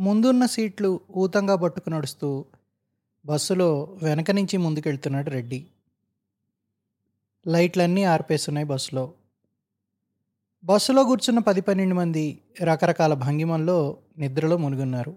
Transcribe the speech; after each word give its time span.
ముందున్న 0.00 0.46
సీట్లు 0.46 1.00
ఊతంగా 1.16 1.56
పట్టుకు 1.56 1.90
నడుస్తూ 1.90 2.44
బస్సులో 3.26 3.98
వెనక 4.02 4.30
నుంచి 4.30 4.56
ముందుకెళ్తున్నాడు 4.56 5.30
రెడ్డి. 5.30 5.66
లైట్లన్నీ 7.46 8.04
ఆర్పేస్తున్నాయి 8.04 8.66
బస్సులో. 8.66 9.12
బస్సులో 10.64 11.04
కూర్చున్న 11.04 11.38
పది 11.38 11.60
పన్నెండు 11.60 11.94
మంది 11.94 12.38
రకరకాల 12.62 13.14
భంగిమల్లో 13.14 13.96
నిద్రలో 14.18 14.56
మునిగున్నారు. 14.56 15.16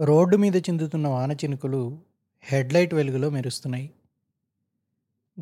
రోడ్డు 0.00 0.36
మీద 0.36 0.56
చిందుతున్న 0.56 1.08
వాన 1.08 1.32
చినుకులు 1.32 1.98
హెడ్లైట్ 2.42 2.94
వెలుగులో 2.94 3.30
మెరుస్తున్నాయి. 3.30 3.90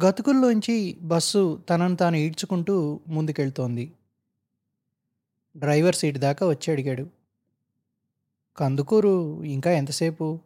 గతుకుల్లోంచి 0.05 0.99
బస్సు 1.03 1.62
తనను 1.71 1.97
తాను 1.97 2.17
ఈడ్చుకుంటూ 2.17 3.01
ముందుకెళ్తోంది. 3.09 3.93
డ్రైవర్ 5.57 5.95
సీట్ 5.95 6.19
దాకా 6.19 6.47
వచ్చి 6.47 6.73
అడిగాడు. 6.73 7.20
కందుకూరు 8.57 9.45
ఇంకా 9.45 9.70
ఎంతసేపు? 9.70 10.41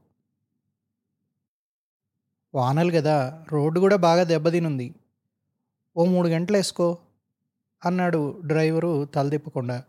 వానలు 2.55 2.91
కదా 2.91 3.45
రోడ్డు 3.53 3.81
కూడా 3.81 3.97
బాగా 3.97 4.25
దెబ్బతినుంది. 4.25 4.95
ఓ 5.97 6.05
మూడు 6.05 6.29
గంటలు 6.29 6.57
వేసుకో 6.57 6.99
అన్నాడు 7.85 8.41
డ్రైవరు 8.45 9.05
తలదిప్పకుండా. 9.05 9.85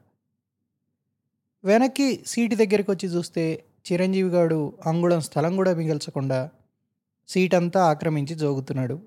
వెనక్కి 1.64 2.24
సీటు 2.28 2.56
దగ్గరికి 2.56 2.92
వచ్చి 2.92 3.08
చూస్తే 3.10 3.64
చిరంజీవి 3.92 4.30
గారు 4.30 4.74
అంగుళం 4.86 5.22
స్థలం 5.22 5.56
కూడా 5.56 5.74
మిగల్చకుండా 5.76 6.50
సీట్ 7.28 7.56
అంతా 7.56 7.84
ఆక్రమించి 7.84 8.36
జోగుతున్నాడు. 8.36 9.00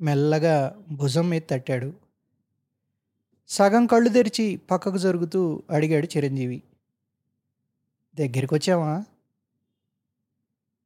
మెల్లగా 0.00 0.76
భుజం 0.92 1.28
మీద 1.28 1.42
తట్టాడు. 1.50 1.92
సగం 3.48 3.86
కళ్ళు 3.86 4.08
తెరిచి 4.08 4.56
పక్కకు 4.70 4.98
జరుగుతూ 4.98 5.62
అడిగాడు 5.70 6.06
చిరంజీవి. 6.16 6.62
దగ్గరికి 8.18 8.54
వచ్చావా 8.54 9.04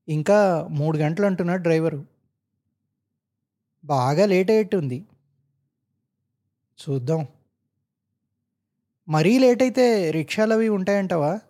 ఇంకా 0.09 0.69
మూడు 0.71 0.99
గంటలు 0.99 1.27
అంటున్నాడు 1.27 1.63
డ్రైవరు. 1.63 2.07
బాగా 3.85 4.27
లేట్ 4.27 4.51
అయ్యేట్టుంది. 4.51 5.05
చూద్దాం. 6.81 7.27
మరీ 9.09 9.39
లేట్ 9.39 9.63
అయితే 9.63 10.11
రిక్షాలు 10.11 10.53
అవి 10.53 10.69
ఉంటాయంటావా? 10.69 11.41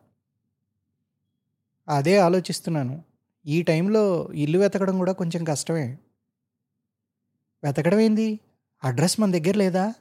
అదే 1.89 2.19
ఆలోచిస్తున్నాను. 2.19 3.03
ఈ 3.47 3.63
టైంలో 3.63 4.33
ఇల్లు 4.33 4.59
వెతకడం 4.59 4.99
కూడా 4.99 5.13
కొంచెం 5.13 5.45
కష్టమే. 5.45 5.99
వెతకడం 7.65 8.01
ఏంది? 8.01 8.41
అడ్రస్ 8.85 9.21
మన 9.21 9.31
దగ్గర 9.31 9.57
లేదా? 9.57 9.95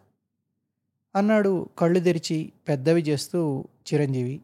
అన్నాడు 1.16 1.70
కళ్ళు 1.78 2.00
తెరిచి 2.00 2.54
పెద్దవి 2.68 3.02
చేస్తూ 3.02 3.68
చిరంజీవి. 3.94 4.42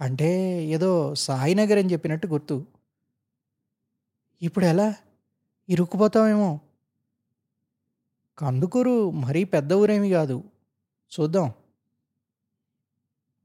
అంటే 0.00 0.62
ఏదో 0.64 1.14
సాయినగర్ 1.14 1.78
అని 1.78 1.92
చెప్పినట్టు 1.92 2.26
గుర్తు. 2.26 2.66
ఇప్పుడు 4.42 4.64
ఎలా? 4.64 4.94
ఇరుక్కుపోతామేమో. 5.68 6.60
కందుకూరు 8.38 9.10
మరీ 9.10 9.44
పెద్ద 9.44 9.72
ఊరేమి 9.72 10.10
కాదు. 10.10 10.44
చూద్దాం. 11.20 11.52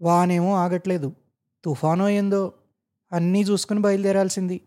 వానేమో 0.02 0.56
ఆగట్లేదు. 0.56 1.16
తుఫానో 1.64 2.10
ఏందో. 2.10 2.54
అన్నీ 3.12 3.42
చూసుకుని 3.42 3.80
బయలుదేరాల్సింది. 3.80 4.62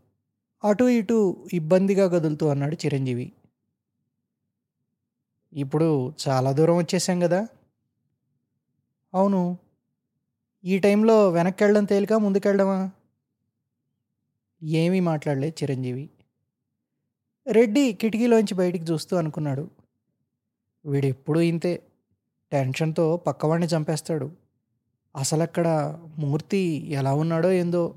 అటు 0.65 0.85
ఇటు 0.85 1.49
ఇబ్బందిగా 1.53 2.09
కదులుతూ 2.09 2.49
అన్నాడు 2.49 2.75
చిరంజీవి. 2.75 3.33
ఇప్పుడు 5.53 6.13
చాలా 6.29 6.53
దూరం 6.53 6.77
వచ్చేసాం 6.77 7.21
కదా? 7.21 7.49
అవును. 9.15 9.59
ఈ 10.67 10.79
టైంలో 10.79 11.31
వెనక్కి 11.31 11.65
వెళ్ళడం 11.65 11.85
తేలిక 11.85 12.13
ముందుకెళ్ళడమా? 12.13 12.91
ఏమీ 14.63 15.01
మాట్లాడలేదు 15.01 15.63
చిరంజీవి. 15.63 16.11
రెడ్డి 17.49 17.93
కిటికీలోంచి 17.93 18.55
బయటికి 18.55 18.85
చూస్తూ 18.85 19.17
అనుకున్నాడు. 19.17 19.71
వీడెప్పుడు 20.87 21.41
ఇంతే. 21.41 21.83
టెన్షన్తో 22.53 23.17
పక్కవాడిని 23.17 23.77
చంపేస్తాడు. 23.77 24.31
అసలు 25.17 25.43
అక్కడ 25.43 25.99
మూర్తి 26.19 26.87
ఎలా 26.91 27.15
ఉన్నాడో 27.15 27.53
ఏందో. 27.53 27.95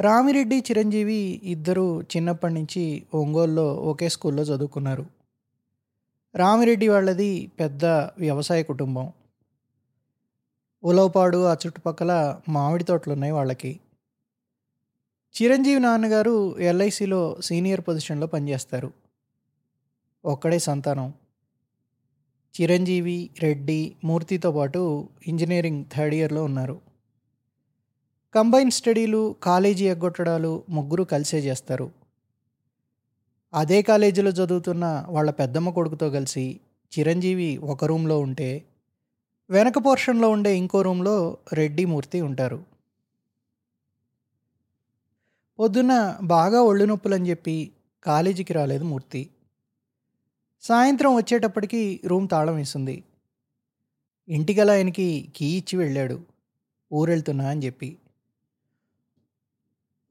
రామిరెడ్డి 0.00 0.58
చిరంజీవి 0.58 1.40
ఇద్దరు 1.44 2.02
చిన్నప్పటి 2.02 2.54
నుంచి 2.54 3.06
ఒంగోలులో 3.14 3.74
ఒకే 3.74 4.08
స్కూల్లో 4.08 4.42
చదువుకున్నారు. 4.42 5.06
రామిరెడ్డి 6.34 6.88
వాళ్ళది 6.88 7.46
పెద్ద 7.60 7.84
వ్యవసాయ 8.18 8.62
కుటుంబం. 8.62 9.12
ఉలవపాడు 10.84 11.44
ఆ 11.44 11.52
చుట్టుపక్కల 11.52 12.40
మామిడి 12.48 12.84
తోటలు 12.84 13.12
ఉన్నాయి 13.12 13.32
వాళ్ళకి. 13.32 13.80
చిరంజీవి 15.42 15.80
నాన్నగారు 15.80 16.58
ఎల్ఐసిలో 16.58 17.36
సీనియర్ 17.40 17.80
పొజిషన్లో 17.80 18.26
పనిచేస్తారు. 18.26 18.92
ఒక్కడే 20.24 20.58
సంతానం. 20.58 21.14
చిరంజీవి 22.60 23.30
రెడ్డి 23.40 23.96
మూర్తితో 24.04 24.52
పాటు 24.52 25.08
ఇంజనీరింగ్ 25.26 25.84
థర్డ్ 25.96 26.14
ఇయర్లో 26.14 26.44
ఉన్నారు. 26.44 26.89
కంబైన్ 28.34 28.70
స్టడీలు 28.70 29.36
కాలేజీ 29.42 29.88
ఎగ్గొట్టడాలు 29.88 30.62
ముగ్గురు 30.68 31.04
కలిసే 31.04 31.38
చేస్తారు. 31.38 31.90
అదే 33.54 33.82
కాలేజీలో 33.82 34.30
చదువుతున్న 34.30 35.06
వాళ్ళ 35.08 35.30
పెద్దమ్మ 35.30 35.70
కొడుకుతో 35.70 36.10
కలిసి 36.10 36.60
చిరంజీవి 36.98 37.56
ఒక 37.56 37.84
రూమ్లో 37.84 38.20
ఉంటే 38.20 38.64
వెనక 39.50 39.78
పోర్షన్లో 39.78 40.30
ఉండే 40.30 40.56
ఇంకో 40.56 40.82
రూమ్లో 40.82 41.36
రెడ్డి 41.52 41.84
మూర్తి 41.84 42.20
ఉంటారు. 42.20 42.64
పొద్దున్న 45.58 46.18
బాగా 46.22 46.62
ఒళ్ళు 46.62 46.84
నొప్పులని 46.84 47.30
చెప్పి 47.30 47.70
కాలేజీకి 48.04 48.52
రాలేదు 48.52 48.84
మూర్తి. 48.84 49.30
సాయంత్రం 50.60 51.16
వచ్చేటప్పటికి 51.16 52.00
రూమ్ 52.06 52.28
తాళం 52.28 52.54
వేసింది. 52.54 53.04
ఇంటికలా 54.28 54.72
ఆయనకి 54.72 55.32
కీ 55.36 55.46
ఇచ్చి 55.46 55.78
వెళ్ళాడు. 55.78 56.20
ఊరెళ్తున్నా 56.92 57.48
అని 57.48 57.66
చెప్పి. 57.66 57.98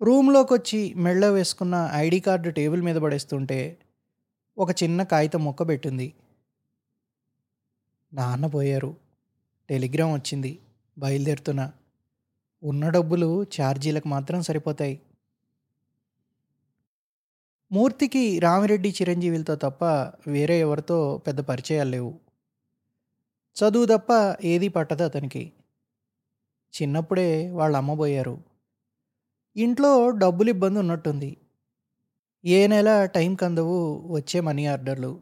రూమ్లోకి 0.02 0.54
వచ్చి 0.54 0.94
మెళ్ళ 0.94 1.26
వేసుకున్న 1.26 1.90
ఐడి 1.94 2.20
కార్డు 2.20 2.50
టేబుల్ 2.50 2.82
మీద 2.82 2.96
పడేస్తుంటే 2.96 3.78
ఒక 4.58 4.84
చిన్న 4.84 5.04
కాగితం 5.04 5.44
మొక్క 5.44 5.68
పెట్టింది. 5.68 6.14
నాన్న 8.14 8.46
పోయారు. 8.46 8.96
టెలిగ్రామ్ 9.70 10.14
వచ్చింది. 10.14 10.60
బయలుదేరుతున్నా. 10.98 11.72
ఉన్న 12.64 12.90
డబ్బులు 12.90 13.44
ఛార్జీలకు 13.44 14.08
మాత్రం 14.08 14.42
సరిపోతాయి. 14.42 15.02
మూర్తికి 17.72 18.40
రామిరెడ్డి 18.40 18.90
చిరంజీవిలతో 18.90 19.56
తప్ప 19.56 19.86
వేరే 20.28 20.60
ఎవరితో 20.60 21.22
పెద్ద 21.28 21.40
పరిచయాలు 21.40 21.90
లేవు. 21.90 22.20
చదువు 23.56 23.86
తప్ప 23.86 24.36
ఏది 24.44 24.68
పట్టదు 24.68 25.04
అతనికి. 25.04 25.52
చిన్నప్పుడే 26.81 27.52
వాళ్ళ 27.52 27.78
అమ్మ 27.78 27.94
పోయారు. 27.94 28.49
ఇంట్లో 29.59 30.12
డబ్బులు 30.12 30.50
ఇబ్బంది 30.50 30.80
ఉన్నట్టుంది 30.80 31.38
ఏ 32.46 32.68
నెల 32.68 33.06
టైంకి 33.06 33.46
అందవు 33.46 33.78
వచ్చే 34.12 34.40
మనీ 34.40 34.66
ఆర్డర్లు. 34.66 35.22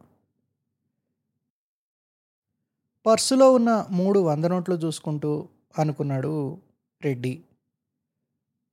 పర్సులో 3.06 3.52
ఉన్న 3.52 3.88
మూడు 3.92 4.20
వంద 4.20 4.46
నోట్లు 4.46 4.76
చూసుకుంటూ 4.76 5.50
అనుకున్నాడు 5.80 6.62
రెడ్డి. 7.02 7.44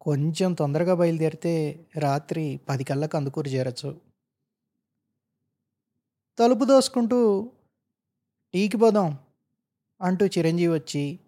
కొంచెం 0.00 0.52
తొందరగా 0.52 0.94
బయలుదేరితే 0.94 1.54
రాత్రి 1.98 2.60
పది 2.68 2.84
కళ్ళకు 2.84 3.16
అందుకూరు 3.16 3.48
చేరచ్చు. 3.48 4.00
తలుపు 6.38 6.64
దోసుకుంటూ 6.64 7.50
టీకి 8.54 8.76
పోదాం 8.76 9.18
అంటూ 10.00 10.26
చిరంజీవి 10.26 10.72
వచ్చి 10.72 11.18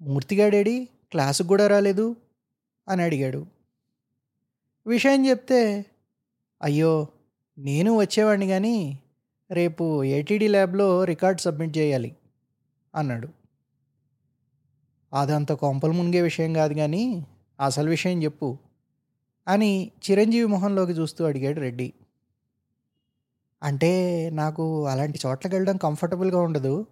మూర్తిగాడేడి 0.00 0.88
క్లాసుకు 1.10 1.48
కూడా 1.48 1.66
రాలేదు. 1.66 2.16
అని 2.90 3.02
అడిగాడు. 3.02 3.46
విషయం 4.86 5.26
చెప్తే 5.28 5.84
అయ్యో 6.62 7.06
నేను 7.58 7.98
వచ్చేవాడిని 7.98 8.46
కానీ 8.46 8.98
రేపు 9.50 10.04
ఏటీడీ 10.04 10.48
ల్యాబ్లో 10.48 11.04
రికార్డ్ 11.04 11.40
సబ్మిట్ 11.40 11.78
చేయాలి 11.78 12.16
అన్నాడు. 12.94 13.28
అదంత 15.14 15.52
కొంపలు 15.52 15.92
మునిగే 15.92 16.22
విషయం 16.22 16.52
కాదు 16.52 16.74
కానీ 16.74 17.26
అసలు 17.60 17.90
విషయం 17.90 18.22
చెప్పు 18.22 18.58
అని 19.48 19.90
చిరంజీవి 20.10 20.46
మొహంలోకి 20.46 20.92
చూస్తూ 20.92 21.24
అడిగాడు 21.24 21.60
రెడ్డి. 21.60 21.92
అంటే 23.62 23.92
నాకు 24.32 24.86
అలాంటి 24.86 25.18
చోట్లకి 25.26 25.54
వెళ్ళడం 25.56 25.76
కంఫర్టబుల్గా 25.76 26.40
ఉండదు. 26.40 26.86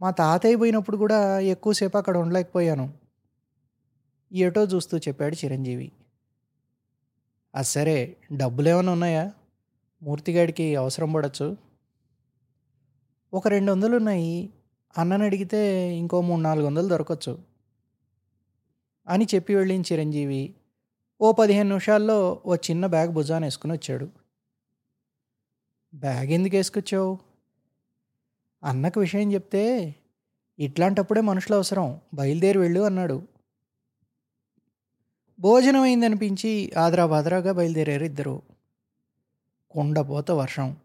మా 0.00 0.10
తాతయ్య 0.10 0.56
పోయినప్పుడు 0.56 0.96
కూడా 0.96 1.38
ఎక్కువసేపు 1.38 1.98
అక్కడ 1.98 2.16
ఉండలేకపోయాను. 2.16 3.03
ఏటో 4.34 4.64
చూస్తూ 4.64 4.98
చెప్పాడు 4.98 5.34
చిరంజీవి. 5.34 5.92
అది 7.54 7.66
సరే 7.66 8.16
డబ్బులు 8.32 8.68
ఏమైనా 8.68 8.92
ఉన్నాయా? 8.92 9.32
మూర్తిగాడికి 10.02 10.76
అవసరం 10.76 11.12
పడచ్చు. 11.12 11.56
ఒక 13.34 13.48
రెండు 13.48 13.72
వందలు 13.72 13.96
ఉన్నాయి 13.96 14.50
అన్నని 14.98 15.24
అడిగితే 15.24 15.92
ఇంకో 15.96 16.20
మూడు 16.20 16.40
నాలుగు 16.40 16.66
వందలు 16.66 16.88
దొరకచ్చు. 16.88 17.38
అని 19.08 19.26
చెప్పి 19.34 19.54
వెళ్ళిన 19.54 19.80
చిరంజీవి. 19.80 20.54
ఓ 21.20 21.32
పదిహేను 21.32 21.68
నిమిషాల్లో 21.68 22.42
ఓ 22.46 22.56
చిన్న 22.56 22.86
బ్యాగ్ 22.86 23.12
భుజాన 23.12 23.44
వేసుకుని 23.44 23.72
వచ్చాడు. 23.72 24.08
బ్యాగ్ 25.94 26.28
ఎందుకు 26.28 26.56
వేసుకొచ్చావు? 26.56 27.18
అన్నకు 28.64 29.00
విషయం 29.00 29.32
చెప్తే 29.32 29.94
ఇట్లాంటప్పుడే 30.58 31.20
మనుషులు 31.20 31.56
అవసరం. 31.56 32.00
బయలుదేరి 32.14 32.58
వెళ్ళు 32.58 32.80
అన్నాడు. 32.80 33.33
భోజనం 35.40 35.80
అయిందనిపించి 35.80 36.72
ఆదరా 36.78 37.06
బాదరాగా 37.06 37.52
బయలుదేరారు 37.52 38.04
ఇద్దరు. 38.04 38.42
కొండపోత 39.70 40.30
వర్షం. 40.30 40.76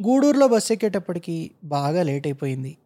గూడూరులో 0.00 0.48
బస్సు 0.48 0.72
ఎక్కేటప్పటికి 0.72 1.50
బాగా 1.64 2.02
లేట్ 2.02 2.26
అయిపోయింది 2.26 2.76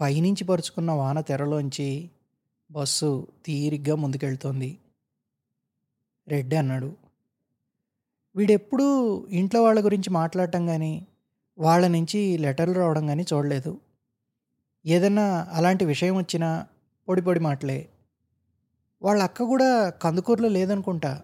పైనుంచి 0.00 0.44
పరుచుకున్న 0.44 0.90
వాన 0.90 1.20
తెరలోంచి 1.20 2.10
బస్సు 2.70 3.26
తీరిగ్గా 3.46 3.94
ముందుకెళ్తోంది. 3.94 4.78
రెడ్డి 6.28 6.56
అన్నాడు. 6.56 6.92
వీడెప్పుడూ 8.36 8.86
ఇంట్లో 9.30 9.62
వాళ్ళ 9.62 9.84
గురించి 9.84 10.10
మాట్లాడటం 10.10 10.66
కానీ 10.66 11.06
వాళ్ళ 11.58 11.86
నుంచి 11.86 12.38
లెటర్లు 12.38 12.74
రావడం 12.74 13.06
కానీ 13.06 13.26
చూడలేదు. 13.32 13.80
ఏదన్నా 14.86 15.46
అలాంటి 15.50 15.84
విషయం 15.84 16.16
వచ్చినా 16.16 16.66
పొడి 17.08 17.22
పొడి 17.22 17.40
మాటలే. 17.40 17.88
వాళ్ళ 19.02 19.22
అక్క 19.22 19.42
కూడా 19.42 19.90
కందుకూరులో 19.90 20.48
లేదనుకుంటా. 20.48 21.22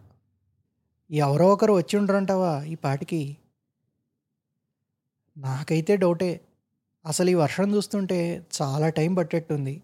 ఎవరో 1.11 1.49
ఒకరు 1.49 1.73
వచ్చి 1.73 1.99
ఉండరంటావా 1.99 2.65
ఈ 2.65 2.75
పాటికి? 2.75 3.37
నాకైతే 5.37 5.97
డౌటే. 5.97 6.41
అసలు 7.07 7.31
ఈ 7.31 7.35
వర్షం 7.35 7.75
చూస్తుంటే 7.75 8.47
చాలా 8.63 8.89
టైం 8.89 9.15
పట్టేట్టుంది. 9.15 9.83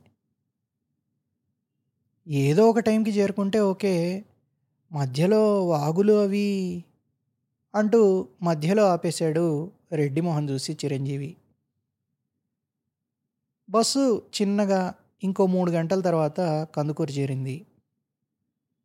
ఏదో 2.26 2.70
ఒక 2.70 2.78
టైంకి 2.78 3.10
చేరుకుంటే 3.10 3.60
ఓకే. 3.60 4.24
మధ్యలో 4.92 5.68
వాగులు 5.68 6.12
అవి 6.12 6.84
అంటూ 7.74 8.28
మధ్యలో 8.42 8.86
ఆపేశాడు 8.86 9.70
రెడ్డి 9.92 10.20
మొహం 10.20 10.50
చూసి 10.50 10.78
చిరంజీవి. 10.84 11.36
బస్సు 13.70 14.22
చిన్నగా 14.42 14.94
ఇంకో 15.22 15.46
మూడు 15.46 15.70
గంటల 15.70 16.00
తర్వాత 16.00 16.68
కందుకూరు 16.76 17.12
చేరింది. 17.12 17.66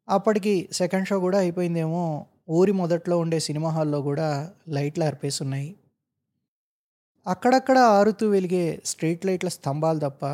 అప్పటికి 0.09 0.69
సెకండ్ 0.71 1.07
షో 1.07 1.19
కూడా 1.19 1.37
అయిపోయిందేమో 1.37 2.25
ఊరి 2.49 2.71
మొదట్లో 2.71 3.17
ఉండే 3.17 3.39
సినిమా 3.39 3.69
హాల్లో 3.69 4.01
కూడా 4.01 4.53
లైట్లు 4.67 5.03
అర్పేస్తున్నాయి 5.03 5.63
ఉన్నాయి 5.63 5.75
అక్కడక్కడ 7.27 7.77
ఆరుతూ 7.77 8.29
వెలిగే 8.29 8.81
స్ట్రీట్ 8.85 9.25
లైట్ల 9.25 9.47
స్తంభాలు 9.47 9.99
తప్ప 9.99 10.25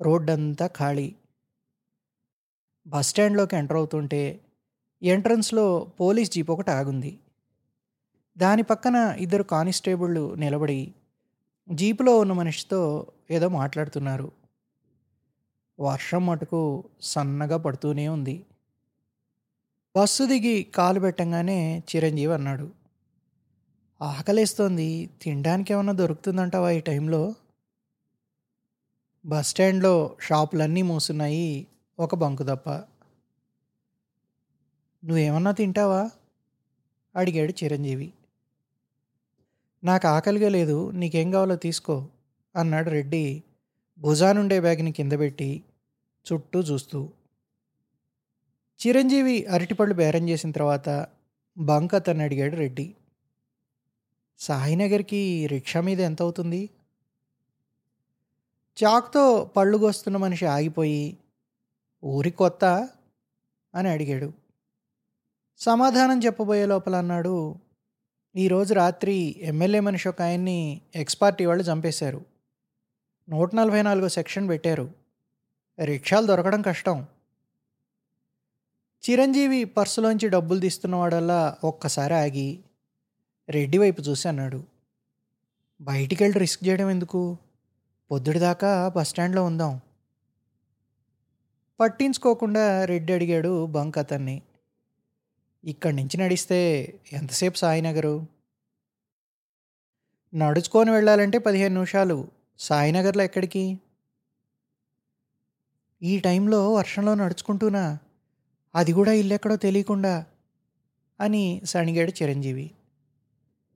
రోడ్డంతా 0.00 0.66
ఖాళీ. 0.66 1.14
బస్ 2.86 3.08
స్టాండ్లోకి 3.08 3.56
ఎంటర్ 3.56 3.76
అవుతుంటే 3.76 4.40
ఎంట్రన్స్లో 5.02 5.92
పోలీస్ 6.00 6.30
జీప్ 6.30 6.50
ఒకటి 6.50 6.70
ఆగుంది. 6.70 7.18
దాని 8.38 8.62
పక్కన 8.62 9.16
ఇద్దరు 9.18 9.42
కానిస్టేబుళ్ళు 9.42 10.34
నిలబడి 10.34 10.94
జీపులో 11.70 12.18
ఉన్న 12.18 12.32
మనిషితో 12.32 13.06
ఏదో 13.30 13.48
మాట్లాడుతున్నారు. 13.48 14.32
వర్షం 15.80 16.26
మటుకు 16.26 16.84
సన్నగా 17.02 17.56
పడుతూనే 17.56 18.08
ఉంది. 18.08 18.46
బస్సు 19.96 20.24
దిగి 20.24 20.62
కాలు 20.62 21.00
పెట్టంగానే 21.00 21.78
చిరంజీవి 21.78 22.34
అన్నాడు. 22.34 22.70
ఆకలేస్తోంది. 24.02 25.10
తినడానికి 25.22 25.72
ఏమన్నా 25.72 25.92
దొరుకుతుందంటావా 25.92 26.70
ఈ 26.70 26.80
టైంలో? 26.80 27.34
బస్ 29.26 29.48
స్టాండ్లో 29.48 30.16
షాపులన్నీ 30.20 30.82
మూసున్నాయి 30.82 31.66
ఒక 31.98 32.14
బంకు 32.14 32.42
తప్ప. 32.42 32.70
నువ్వేమన్నా 35.04 35.50
తింటావా? 35.50 36.10
అడిగాడు 37.16 37.64
చిరంజీవి. 37.64 38.12
నాకు 39.86 40.06
ఆకలిగా 40.08 40.48
లేదు 40.48 40.90
నీకేం 40.90 41.30
కావాలో 41.30 41.56
తీసుకో 41.56 42.08
అన్నాడు 42.56 42.90
రెడ్డి 42.90 43.42
భుజానుండే 43.98 44.60
బ్యాగ్ని 44.60 44.92
కింద 44.92 45.12
పెట్టి 45.12 45.64
చుట్టూ 46.26 46.60
చూస్తూ. 46.60 47.00
చిరంజీవి 48.80 49.46
అరటిపళ్ళు 49.46 49.94
బేరం 49.94 50.28
చేసిన 50.28 50.50
తర్వాత 50.50 51.06
బంక్ 51.58 51.94
అతన్ని 51.94 52.24
అడిగాడు 52.24 52.56
రెడ్డి. 52.56 52.86
సాయినగర్కి 54.38 55.46
రిక్షా 55.46 55.80
మీద 55.80 56.00
ఎంత 56.00 56.22
అవుతుంది? 56.22 56.70
చాక్తో 58.78 59.24
పళ్ళు 59.56 59.78
కోస్తున్న 59.78 60.16
మనిషి 60.16 60.46
ఆగిపోయి 60.46 61.18
ఊరి 62.04 62.30
కొత్త? 62.30 62.64
అని 63.74 63.88
అడిగాడు. 63.88 64.32
సమాధానం 65.58 66.18
చెప్పబోయే 66.24 66.66
లోపల 66.66 66.96
అన్నాడు 66.96 67.36
ఈరోజు 68.38 68.74
రాత్రి 68.74 69.36
ఎమ్మెల్యే 69.38 69.80
మనిషి 69.80 70.08
ఒక 70.08 70.22
ఆయన్ని 70.22 70.80
ఎక్స్పార్టీ 70.94 71.44
వాళ్ళు 71.44 71.64
చంపేశారు. 71.64 72.24
నూట 73.28 73.54
నలభై 73.54 73.82
నాలుగో 73.82 74.08
సెక్షన్ 74.08 74.48
పెట్టారు. 74.48 74.90
రిక్షాలు 75.84 76.26
దొరకడం 76.26 76.62
కష్టం. 76.62 77.06
చిరంజీవి 79.10 79.64
పర్సులోంచి 79.64 80.28
డబ్బులు 80.28 80.60
తీస్తున్నవాడల్లా 80.60 81.56
ఒక్కసారి 81.64 82.14
ఆగి 82.14 82.58
రెడ్డి 83.48 83.78
వైపు 83.78 84.00
చూసి 84.00 84.28
అన్నాడు 84.28 84.64
బయటికి 85.80 86.24
వెళ్ళి 86.24 86.38
రిస్క్ 86.38 86.68
చేయడం 86.68 86.90
ఎందుకు? 86.90 87.36
పొద్దుడిదాకా 88.10 88.88
బస్ 88.88 89.08
స్టాండ్లో 89.08 89.44
ఉందాం. 89.44 89.80
పట్టించుకోకుండా 91.80 92.84
రెడ్డి 92.84 93.12
అడిగాడు 93.12 93.66
బంక్ 93.66 93.98
అతన్ని. 93.98 94.42
ఇక్కడి 95.66 95.96
నుంచి 95.96 96.16
నడిస్తే 96.16 96.92
ఎంతసేపు 97.12 97.56
సాయినగరు? 97.56 98.26
నడుచుకొని 100.34 100.90
వెళ్ళాలంటే 100.90 101.38
పదిహేను 101.38 101.74
నిమిషాలు. 101.74 102.28
సాయినగర్లో 102.58 103.22
ఎక్కడికి? 103.22 103.80
ఈ 106.02 106.20
టైంలో 106.20 106.72
వర్షంలో 106.72 107.14
నడుచుకుంటూనా? 107.14 107.98
అది 108.74 108.92
కూడా 108.92 109.12
ఇల్లెక్కడో 109.12 109.56
తెలియకుండా 109.56 110.26
అని 111.20 111.60
సణిగాడు 111.64 112.12
చిరంజీవి. 112.22 112.70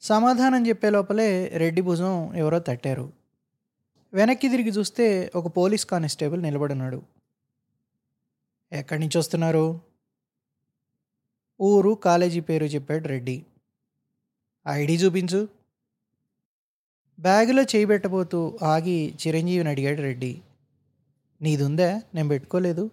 సమాధానం 0.00 0.68
చెప్పే 0.68 0.90
లోపలే 0.90 1.48
రెడ్డి 1.48 1.82
భుజం 1.82 2.36
ఎవరో 2.36 2.58
తట్టారు. 2.58 3.12
వెనక్కి 4.12 4.48
తిరిగి 4.48 4.68
చూస్తే 4.68 5.32
ఒక 5.34 5.56
పోలీస్ 5.56 5.86
కానిస్టేబుల్ 5.86 6.42
నిలబడున్నాడు. 6.42 7.02
ఎక్కడి 8.72 9.00
నుంచి 9.00 9.18
వస్తున్నారు? 9.18 9.89
ఊరు 11.62 11.90
కాలేజీ 11.90 12.40
పేరు 12.40 12.64
చెప్పాడు 12.64 13.08
రెడ్డి. 13.08 13.46
ఐడి 14.68 14.94
చూపించు. 14.96 15.48
బ్యాగులో 17.20 17.62
చేయిబెట్టబోతూ 17.62 18.58
ఆగి 18.62 19.14
చిరంజీవిని 19.26 19.70
అడిగాడు 19.70 20.00
రెడ్డి. 20.00 20.42
నీదుందా? 21.42 22.02
నేను 22.14 22.28
పెట్టుకోలేదు. 22.28 22.90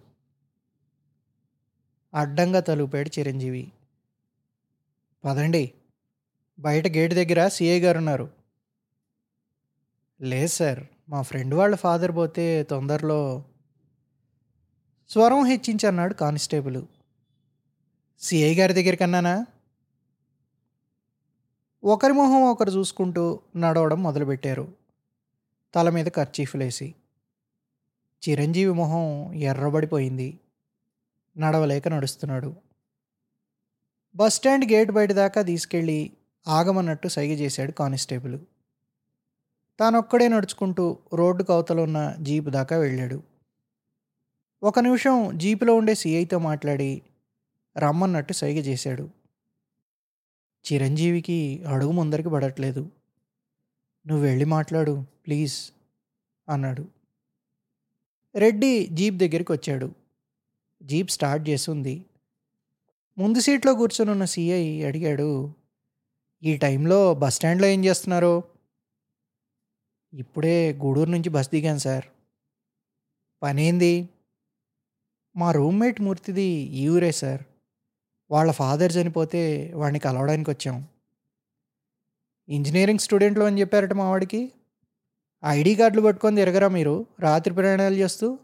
అడ్డంగా 2.13 2.59
తలుపాడు 2.59 3.19
చిరంజీవి. 3.19 3.71
పదండి. 5.25 5.71
బయట 6.59 6.87
గేట్ 6.87 7.13
దగ్గర 7.13 7.47
సిఐ 7.47 7.79
గారు 7.79 7.97
ఉన్నారు 7.97 8.29
లేదు 10.21 10.47
సార్ 10.47 10.83
మా 11.09 11.21
ఫ్రెండ్ 11.21 11.55
వాళ్ళ 11.55 11.75
ఫాదర్ 11.75 12.11
పోతే 12.11 12.63
తొందరలో 12.63 13.43
స్వరం 15.09 15.45
హెచ్చించన్నాడు 15.45 16.13
కానిస్టేబుల్. 16.13 16.83
సిఐ 18.19 18.55
గారి 18.55 18.73
దగ్గరికి 18.73 19.03
అన్నానా 19.03 19.45
ఒకరి 21.83 22.13
మొహం 22.13 22.43
ఒకరు 22.43 22.71
చూసుకుంటూ 22.71 23.39
నడవడం 23.55 24.03
మొదలుపెట్టారు. 24.03 24.73
తల 25.75 25.89
మీద 25.89 26.05
ఖర్చీఫ్లేసి 26.05 26.95
చిరంజీవి 28.29 28.73
మొహం 28.73 29.33
ఎర్రబడిపోయింది. 29.33 30.39
నడవలేక 31.37 31.87
నడుస్తున్నాడు. 31.87 32.55
బస్ 34.15 34.35
స్టాండ్ 34.35 34.71
గేట్ 34.71 34.91
బయట 34.91 35.11
దాకా 35.11 35.41
తీసుకెళ్ళి 35.41 36.11
ఆగమన్నట్టు 36.47 37.07
సైగ 37.07 37.31
చేశాడు 37.31 37.71
కానిస్టేబుల్. 37.71 38.39
తానొక్కడే 39.79 40.27
నడుచుకుంటూ 40.27 40.97
రోడ్డుకు 41.13 41.47
కవతలు 41.47 41.81
ఉన్న 41.81 42.15
జీపు 42.21 42.49
దాకా 42.49 42.77
వెళ్ళాడు. 42.77 43.23
ఒక 44.63 44.79
నిమిషం 44.79 45.37
జీపులో 45.37 45.75
ఉండే 45.75 45.95
సిఐతో 45.95 46.39
మాట్లాడి 46.39 47.01
రమ్మన్నట్టు 47.79 48.33
సైగ 48.33 48.57
చేశాడు. 48.57 49.09
చిరంజీవికి 50.73 51.63
అడుగు 51.63 51.91
ముందరికి 51.91 52.29
పడట్లేదు. 52.29 52.91
నువ్వు 54.07 54.25
వెళ్ళి 54.25 54.45
మాట్లాడు 54.45 55.03
ప్లీజ్ 55.27 55.71
అన్నాడు. 56.49 56.87
రెడ్డి 58.35 58.87
జీప్ 58.91 59.15
దగ్గరికి 59.15 59.51
వచ్చాడు. 59.51 59.95
జీప్ 60.83 61.09
స్టార్ట్ 61.09 61.49
చేసి 61.49 61.71
ఉంది 61.71 62.05
ముందు 63.17 63.39
సీట్లో 63.39 63.73
కూర్చొని 63.73 64.11
ఉన్న 64.11 64.25
సిఐ 64.25 64.83
అడిగాడు 64.83 65.53
ఈ 66.43 66.57
టైంలో 66.57 67.13
బస్ 67.13 67.35
స్టాండ్లో 67.35 67.67
ఏం 67.67 67.85
చేస్తున్నారు? 67.85 68.43
ఇప్పుడే 70.13 70.73
గూడూరు 70.73 71.09
నుంచి 71.09 71.29
బస్ 71.29 71.49
దిగాను 71.49 71.77
సార్. 71.77 72.05
పనేంది? 73.43 74.09
మా 75.35 75.51
రూమ్మేట్ 75.51 76.01
మూర్తిది 76.01 76.47
ఈ 76.81 76.87
ఊరే 76.87 77.11
సార్. 77.11 77.43
వాళ్ళ 78.31 78.51
ఫాదర్ 78.51 78.93
చనిపోతే 78.93 79.71
వాడిని 79.75 79.99
కలవడానికి 79.99 80.49
వచ్చాం. 80.49 80.87
ఇంజనీరింగ్ 82.49 82.99
స్టూడెంట్లు 82.99 83.43
అని 83.43 83.59
చెప్పారట 83.59 83.93
మా 83.93 84.09
వాడికి. 84.09 84.51
ఐడి 85.45 85.75
కార్డులు 85.75 86.01
పట్టుకొని 86.01 86.35
తిరగరా 86.35 86.67
మీరు? 86.67 87.05
రాత్రి 87.19 87.53
ప్రయాణాలు 87.53 87.95
చేస్తూ? 87.95 88.39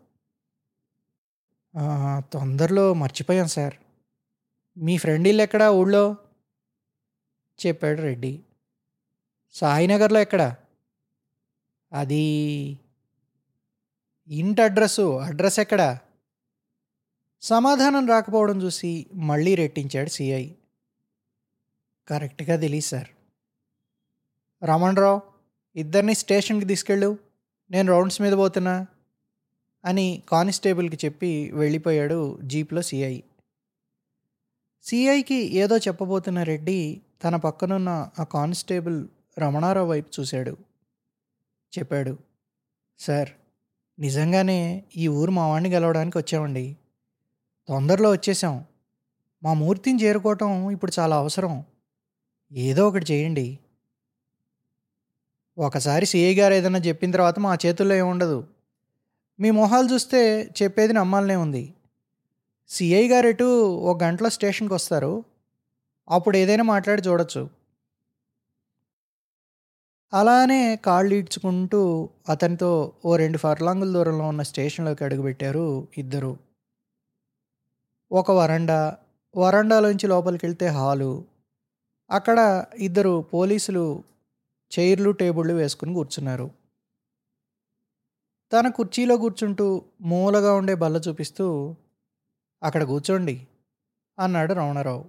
తొందరలో 2.34 2.94
మర్చిపోయాం 2.94 3.48
సార్. 3.48 3.74
మీ 4.78 4.98
ఫ్రెండ్ 4.98 5.28
ఇల్లు 5.28 5.44
ఎక్కడా 5.44 5.72
ఊళ్ళో? 5.72 6.16
చెప్పాడు 7.66 8.02
రెడ్డి. 8.02 8.44
సాయినగర్లో 9.54 10.20
ఎక్కడ? 10.20 10.56
అది 11.94 12.24
ఇంటి 14.28 14.62
అడ్రస్సు. 14.62 15.18
అడ్రస్ 15.18 15.60
ఎక్కడా? 15.60 16.00
సమాధానం 17.44 18.08
రాకపోవడం 18.08 18.62
చూసి 18.62 19.06
మళ్ళీ 19.14 19.56
రెట్టించాడు 19.56 20.10
సిఐ 20.10 20.50
కరెక్ట్గా 22.08 22.56
తెలియదు 22.56 22.86
సార్. 22.86 23.08
రమణరావు 24.64 25.22
ఇద్దరిని 25.76 26.14
స్టేషన్కి 26.14 26.66
తీసుకెళ్ళు 26.66 27.18
నేను 27.72 27.94
రౌండ్స్ 27.94 28.22
మీద 28.22 28.34
పోతున్నా 28.34 28.86
అని 29.86 30.24
కానిస్టేబుల్కి 30.30 30.98
చెప్పి 31.06 31.52
వెళ్ళిపోయాడు 31.52 32.40
జీప్లో 32.44 32.82
సిఐ 32.82 33.22
సిఐకి 34.84 35.36
ఏదో 35.36 35.78
చెప్పబోతున్న 35.78 36.44
రెడ్డి 36.44 37.02
తన 37.24 37.36
పక్కనున్న 37.36 38.10
ఆ 38.20 38.24
కానిస్టేబుల్ 38.24 39.08
రమణారావు 39.40 39.88
వైపు 39.88 40.10
చూశాడు. 40.20 40.58
చెప్పాడు 41.80 42.18
సార్ 43.00 43.30
నిజంగానే 44.00 44.84
ఈ 44.98 45.08
ఊరు 45.08 45.32
మా 45.32 45.48
వాడిని 45.48 45.70
గెలవడానికి 45.70 46.18
వచ్చామండి. 46.18 46.78
తొందరలో 47.68 48.12
వచ్చేసాం. 48.12 48.66
మా 49.44 49.54
మూర్తిని 49.54 50.04
చేరుకోవటం 50.04 50.70
ఇప్పుడు 50.70 50.92
చాలా 51.00 51.18
అవసరం. 51.18 51.64
ఏదో 52.54 52.88
ఒకటి 52.88 53.14
చేయండి. 53.14 53.60
ఒకసారి 55.58 56.06
సిఐ 56.06 56.36
గారు 56.36 56.54
ఏదైనా 56.54 56.80
చెప్పిన 56.80 57.12
తర్వాత 57.12 57.40
మా 57.40 57.58
చేతుల్లో 57.66 57.96
ఏముండదు 57.96 58.48
మీ 59.40 59.52
మొహాలు 59.52 59.94
చూస్తే 59.94 60.50
చెప్పేది 60.62 60.94
నమ్మాలనే 60.94 61.36
ఉంది. 61.36 61.74
సిఐ 62.70 63.08
గారు 63.08 63.28
ఎటు 63.28 63.44
ఒక 63.76 64.04
గంటలో 64.04 64.30
స్టేషన్కి 64.30 64.74
వస్తారు. 64.74 65.24
అప్పుడు 66.10 66.38
ఏదైనా 66.38 66.64
మాట్లాడి 66.64 67.02
చూడొచ్చు. 67.02 67.50
అలానే 70.14 70.76
కాళ్ళు 70.76 71.16
ఈడ్చుకుంటూ 71.16 72.10
అతనితో 72.30 72.94
ఓ 73.06 73.16
రెండు 73.16 73.38
ఫర్లాంగుల 73.38 73.94
దూరంలో 73.94 74.28
ఉన్న 74.28 74.42
స్టేషన్లోకి 74.42 75.04
అడుగుపెట్టారు 75.04 75.88
ఇద్దరు. 75.98 76.53
ఒక 78.14 78.32
వరండా 78.32 78.98
వరండాలోంచి 79.38 80.08
లోపలికి 80.08 80.46
వెళ్తే 80.46 80.68
హాలు. 80.68 81.26
అక్కడ 82.12 82.66
ఇద్దరు 82.76 83.26
పోలీసులు 83.34 84.04
చైర్లు 84.80 85.12
టేబుళ్ళు 85.12 85.54
వేసుకుని 85.54 85.94
కూర్చున్నారు. 85.94 86.52
తన 88.54 88.68
కుర్చీలో 88.68 89.18
కూర్చుంటూ 89.18 89.86
మూలగా 90.02 90.54
ఉండే 90.54 90.76
బల్ల 90.76 90.98
చూపిస్తూ 90.98 91.76
అక్కడ 92.64 92.84
కూర్చోండి 92.84 93.48
అన్నాడు 94.20 94.54
రమణారావు. 94.54 95.06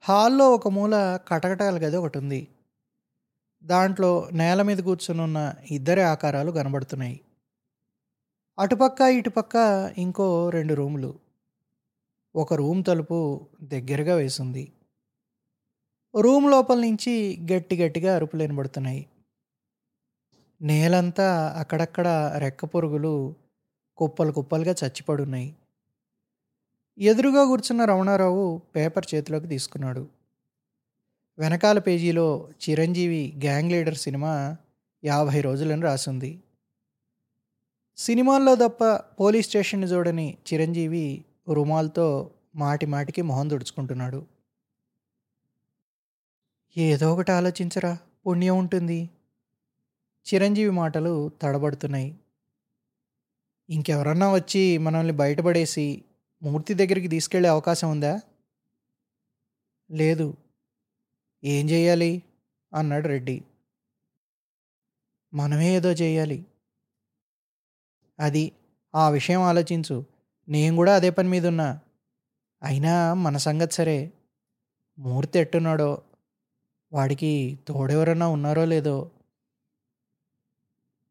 హాల్లో 0.00 0.50
ఒక 0.50 0.68
మూల 0.68 1.18
కటకటాల 1.28 1.74
గది 1.76 1.96
ఒకటి 1.96 2.18
ఉంది 2.18 2.48
దాంట్లో 3.64 4.28
నేల 4.32 4.62
మీద 4.62 4.78
కూర్చునున్న 4.78 5.54
ఇద్దరి 5.70 6.02
ఆకారాలు 6.02 6.50
కనబడుతున్నాయి. 6.50 7.20
అటుపక్క 8.58 9.00
ఇటుపక్క 9.00 9.56
ఇంకో 9.98 10.50
రెండు 10.50 10.74
రూములు. 10.74 11.23
ఒక 12.36 12.54
రూమ్ 12.54 12.84
తలుపు 12.84 13.46
దగ్గరగా 13.62 14.14
వేసింది. 14.14 14.72
రూమ్ 16.20 16.50
లోపల 16.50 16.80
నుంచి 16.80 17.38
గట్టి 17.52 17.76
గట్టిగా 17.76 18.14
అరుపులు 18.14 18.42
వినబడుతున్నాయి. 18.42 19.06
నేలంతా 20.62 21.54
అక్కడక్కడ 21.58 22.34
రెక్క 22.38 22.64
పురుగులు 22.64 23.34
కుప్పలు 23.96 24.32
కుప్పలుగా 24.32 24.74
చచ్చిపడున్నాయి. 24.84 25.56
ఎదురుగా 26.98 27.44
కూర్చున్న 27.44 27.84
రమణారావు 27.84 28.60
పేపర్ 28.76 29.06
చేతిలోకి 29.14 29.46
తీసుకున్నాడు. 29.46 30.08
వెనకాల 31.38 31.78
పేజీలో 31.78 32.48
చిరంజీవి 32.70 33.32
గ్యాంగ్ 33.36 33.70
లీడర్ 33.70 33.94
సినిమా 33.94 34.56
యాభై 35.04 35.40
రోజులను 35.40 35.82
రాసింది. 35.82 36.38
సినిమాల్లో 37.96 38.54
తప్ప 38.54 38.96
పోలీస్ 39.20 39.48
స్టేషన్ 39.48 39.84
చూడని 39.84 40.38
చిరంజీవి 40.52 41.24
రుమాల్తో 41.52 42.30
మాటి 42.54 42.86
మాటికి 42.86 43.22
మొహం 43.22 43.48
తుడుచుకుంటున్నాడు. 43.48 44.26
ఏదో 46.76 47.12
ఒకటి 47.12 47.32
ఆలోచించరా 47.32 47.98
పుణ్యం 48.26 48.58
ఉంటుంది. 48.58 49.10
చిరంజీవి 50.34 50.70
మాటలు 50.70 51.30
తడబడుతున్నాయి. 51.42 52.18
ఇంకెవరన్నా 53.70 54.32
వచ్చి 54.32 54.78
మనల్ని 54.78 55.12
బయటపడేసి 55.12 56.04
మూర్తి 56.42 56.74
దగ్గరికి 56.74 57.08
తీసుకెళ్ళే 57.08 57.48
అవకాశం 57.48 57.90
ఉందా? 57.90 58.20
లేదు. 59.90 60.34
ఏం 61.44 61.70
చేయాలి? 61.70 62.22
అన్నాడు 62.74 63.08
రెడ్డి. 63.08 63.44
మనమే 65.34 65.76
ఏదో 65.76 65.92
చేయాలి. 65.92 66.46
అది 68.20 68.52
ఆ 68.94 69.08
విషయం 69.08 69.40
ఆలోచించు. 69.40 70.13
నేను 70.48 70.76
కూడా 70.76 70.96
అదే 70.96 71.10
పని 71.10 71.28
మీద 71.28 71.46
ఉన్నా. 71.46 71.80
అయినా 72.62 73.14
మన 73.14 73.36
సంగతి 73.36 73.74
సరే. 73.74 74.12
మూర్తి 74.98 75.38
ఎట్టున్నాడో? 75.38 76.02
వాడికి 76.92 77.58
తోడెవరన్నా 77.68 78.28
ఉన్నారో 78.28 78.64
లేదో? 78.64 79.10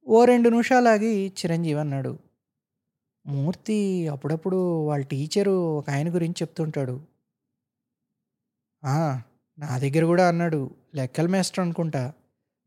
ఓ 0.07 0.25
రెండు 0.25 0.49
నిమిషాలాగి 0.49 1.27
చిరంజీవి 1.27 1.79
అన్నాడు. 1.79 2.19
మూర్తి 3.25 4.07
అప్పుడప్పుడు 4.07 4.85
వాళ్ళ 4.85 5.05
టీచరు 5.05 5.77
ఒక 5.77 5.89
ఆయన 5.89 6.13
గురించి 6.13 6.35
చెప్తుంటాడు. 6.41 7.01
నా 9.59 9.77
దగ్గర 9.77 10.05
కూడా 10.05 10.27
అన్నాడు. 10.27 10.75
లెక్కల 10.95 11.27
మేస్టర్ 11.27 11.59
అనుకుంటా. 11.59 12.13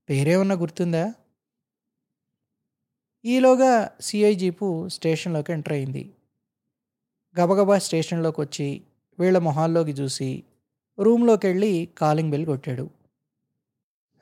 పేరేమన్నా 0.09 0.55
గుర్తుందా? 0.55 1.15
ఈలోగా 3.25 3.91
సిఐ 4.01 4.35
జీపు 4.35 4.89
స్టేషన్లోకి 4.89 5.53
ఎంటర్ 5.53 5.73
అయింది. 5.73 6.16
గబగబా 7.40 7.78
స్టేషన్లోకి 7.78 8.40
వచ్చి 8.40 8.83
వీళ్ళ 9.19 9.38
మొహాల్లోకి 9.38 9.90
చూసి 9.90 10.45
రూమ్లోకి 10.99 11.47
వెళ్ళి 11.47 11.88
కాలింగ్ 11.99 12.31
బెల్ 12.31 12.47
కొట్టాడు. 12.47 12.90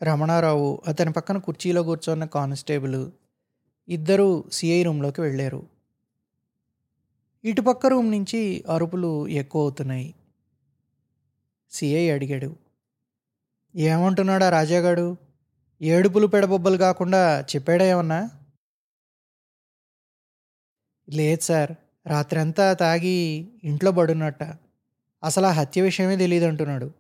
రమణారావు 0.03 0.83
అతని 0.87 1.13
పక్కన 1.13 1.39
కుర్చీలో 1.39 1.83
కూర్చున్న 1.83 2.25
కానిస్టేబుల్ 2.25 3.11
ఇద్దరూ 3.89 4.45
సిఐ 4.53 4.83
రూమ్లోకి 4.83 5.21
వెళ్ళారు. 5.21 5.67
ఇటుపక్క 7.45 7.87
రూమ్ 7.87 8.11
నుంచి 8.11 8.65
అరుపులు 8.71 9.29
ఎక్కువ 9.29 9.63
అవుతున్నాయి 9.63 10.15
సిఐ 11.71 12.11
అడిగాడు. 12.11 12.57
ఏమంటున్నాడా 13.77 14.51
రాజాగాడు? 14.51 15.17
ఏడుపులు 15.83 16.27
పెడబొబ్బలు 16.27 16.77
కాకుండా 16.77 17.41
చెప్పాడా 17.41 17.85
ఏమన్నా? 17.85 18.31
లేదు 21.09 21.41
సార్. 21.41 21.73
రాత్రంతా 22.07 22.73
తాగి 22.73 23.49
ఇంట్లో 23.65 23.91
పడున్నట్ట. 23.93 24.43
అసలు 25.23 25.47
ఆ 25.47 25.51
హత్య 25.51 25.83
విషయమే 25.83 26.17
తెలియదు 26.17 26.45
అంటున్నాడు 26.45 26.93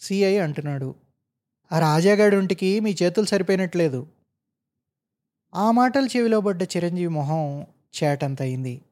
సిఐ 0.00 0.36
అంటున్నాడు. 0.36 0.94
ఆ 1.72 1.78
రాజాగాడుంటికి 1.78 2.80
మీ 2.80 2.96
చేతులు 3.02 3.26
సరిపోయినట్లేదు. 3.26 4.06
ఆ 5.54 5.70
మాటలు 5.70 6.06
చెవిలో 6.06 6.40
పడ్డ 6.40 6.62
చిరంజీవి 6.62 7.08
మొహం 7.08 7.66
చేటంత 7.98 8.42
అయింది 8.42 8.82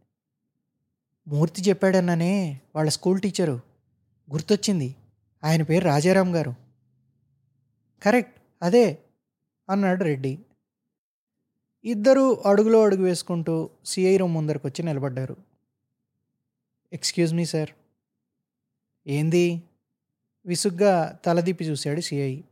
మూర్తి 1.28 1.62
చెప్పాడన్ననే 1.62 2.60
వాళ్ళ 2.76 2.90
స్కూల్ 2.90 3.20
టీచరు 3.20 3.60
గుర్తొచ్చింది. 4.30 4.94
ఆయన 5.44 5.62
పేరు 5.62 5.84
రాజారాం 5.84 6.36
గారు. 6.36 6.54
కరెక్ట్ 8.02 8.40
అదే 8.62 8.98
అన్నాడు 9.70 10.04
రెడ్డి. 10.04 10.38
ఇద్దరూ 11.84 12.34
అడుగులో 12.34 12.82
అడుగు 12.84 13.02
వేసుకుంటూ 13.02 13.70
సిఐ 13.86 14.16
రూమ్ 14.16 14.34
ముందరకు 14.34 14.68
వచ్చి 14.68 14.84
నిలబడ్డారు. 14.84 15.36
ఎక్స్క్యూజ్ 16.92 17.34
మీ 17.34 17.44
సార్ 17.44 17.70
ఏంది? 19.06 19.62
విసుగ్గా 20.46 21.18
తలదిప్పి 21.24 21.64
చూశాడు 21.64 22.00
సిఐ 22.00 22.42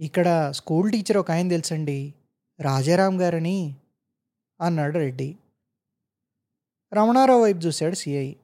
ఇక్కడ 0.00 0.50
స్కూల్ 0.50 0.92
టీచర్ 0.92 1.16
ఒక 1.16 1.30
ఆయన 1.30 1.48
తెలుసండి. 1.48 2.14
రాజారాం 2.60 3.20
గారని 3.20 3.74
అన్నాడు 4.60 4.98
రెడ్డి. 4.98 5.36
రమణారావు 6.92 7.42
వైపు 7.42 7.58
చూశాడు 7.58 7.94
సిఐ 7.94 8.34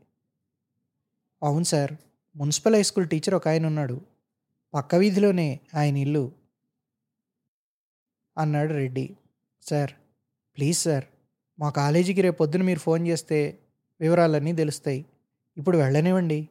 అవును 1.43 1.65
sir 1.65 1.93
municipal 2.37 2.75
high 2.75 2.83
school 2.83 3.09
teacher 3.09 3.35
ఒక 3.35 3.49
ఆయన 3.49 3.67
ఉన్నాడు. 3.67 4.01
పక్క 4.75 4.95
వీధిలోనే 4.95 5.61
ఆయన 5.75 5.97
ఇల్లు 5.97 6.33
అన్నాడు 8.39 8.73
రెడ్డి. 8.73 9.17
సార్ 9.63 9.91
ప్లీజ్ 10.57 10.79
సార్ 10.79 11.05
మా 11.59 11.71
కాలేజీకి 11.71 12.21
రేపు 12.23 12.37
పొద్దున 12.37 12.63
మీరు 12.63 12.79
ఫోన్ 12.79 13.09
చేస్తే 13.09 13.59
వివరాలన్నీ 14.01 14.53
తెలుస్తాయి. 14.53 15.07
ఇప్పుడు 15.57 15.79
వెళ్ళనివ్వండి. 15.79 16.49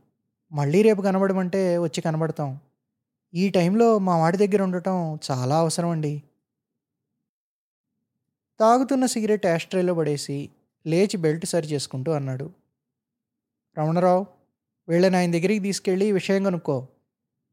మళ్ళీ 0.52 0.82
రేపు 0.82 1.02
కనబడమంటే 1.02 1.78
వచ్చి 1.78 2.02
కనబడతాం. 2.02 2.60
ఈ 3.34 3.50
టైంలో 3.50 4.00
మా 4.00 4.18
వాడి 4.18 4.38
దగ్గర 4.38 4.62
ఉండటం 4.62 5.20
చాలా 5.32 5.60
అవసరం 5.60 5.90
అండి. 5.90 6.24
తాగుతున్న 8.60 9.06
సిగరెట్ 9.06 9.46
యాస్ట్రేలో 9.46 9.94
పడేసి 9.94 10.50
లేచి 10.88 11.18
బెల్ట్ 11.18 11.46
సరి 11.46 11.68
చేసుకుంటూ 11.68 12.12
అన్నాడు. 12.12 12.52
రమణరావు 13.78 14.26
వీళ్ళని 14.90 15.18
ఆయన 15.18 15.32
దగ్గరికి 15.32 15.60
తీసుకెళ్ళి 15.60 16.06
ఈ 16.06 16.12
విషయం 16.12 16.44
కనుక్కో. 16.44 16.88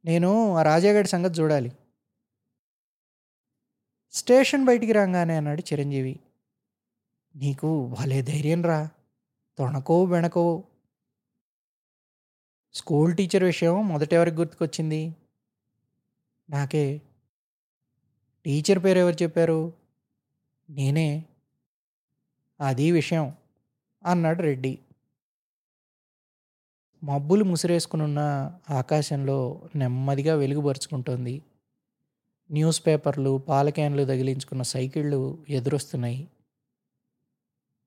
నేను 0.04 0.56
ఆ 0.56 0.62
రాజాగాడి 0.62 1.08
సంగతి 1.08 1.40
చూడాలి. 1.40 1.72
స్టేషన్ 4.12 4.64
బయటికి 4.64 4.92
రాగానే 4.92 5.36
అన్నాడు 5.36 5.60
చిరంజీవి 5.60 6.20
నీకు 7.36 7.94
భలే 8.00 8.22
ధైర్యం 8.22 8.64
రా 8.64 8.88
తొణకో 9.58 10.04
వెనకో 10.04 10.64
స్కూల్ 12.74 13.16
టీచర్ 13.16 13.44
విషయం 13.44 13.88
మొదట 13.88 14.14
ఎవరికి 14.14 14.36
గుర్తుకొచ్చింది? 14.36 15.16
నాకే. 16.50 17.02
టీచర్ 18.44 18.84
పేరు 18.84 18.98
ఎవరు 18.98 19.22
చెప్పారు? 19.22 19.72
నేనే. 20.70 21.24
అది 22.60 22.90
విషయం 22.90 23.36
అన్నాడు 24.06 24.42
రెడ్డి. 24.42 24.78
మబ్బులు 27.04 27.44
ముసిరేసుకునున్న 27.44 28.20
ఆకాశంలో 28.70 29.62
నెమ్మదిగా 29.76 30.34
వెలుగుపరుచుకుంటోంది 30.34 31.42
న్యూస్ 32.50 32.86
పేపర్లు 32.86 33.38
పాల 33.38 33.68
క్యాన్లు 33.68 34.04
తగిలించుకున్న 34.04 34.62
సైకిళ్ళు 34.62 35.44
ఎదురొస్తున్నాయి. 35.48 36.28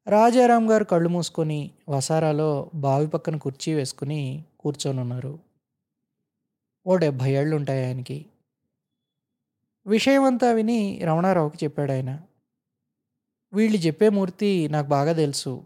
రాజారాం 0.08 0.72
గారు 0.72 0.84
కళ్ళు 0.84 1.10
మూసుకొని 1.10 1.72
వసారాలో 1.90 2.72
బావి 2.76 3.08
పక్కన 3.08 3.36
కుర్చీ 3.36 3.74
వేసుకుని 3.74 4.44
కూర్చొని 4.60 5.00
ఉన్నారు 5.00 5.40
ఓ 6.88 6.98
డెబ్భై 6.98 7.32
ఏళ్ళు 7.32 7.56
ఉంటాయి 7.56 7.86
ఆయనకి. 7.86 8.26
విషయమంతా 9.88 10.52
విని 10.52 11.02
రమణారావుకి 11.04 11.58
చెప్పాడు 11.64 11.92
ఆయన. 11.92 12.22
వీళ్ళు 13.54 13.78
చెప్పే 13.78 14.10
మూర్తి 14.10 14.68
నాకు 14.68 14.88
బాగా 14.88 15.14
తెలుసు. 15.14 15.64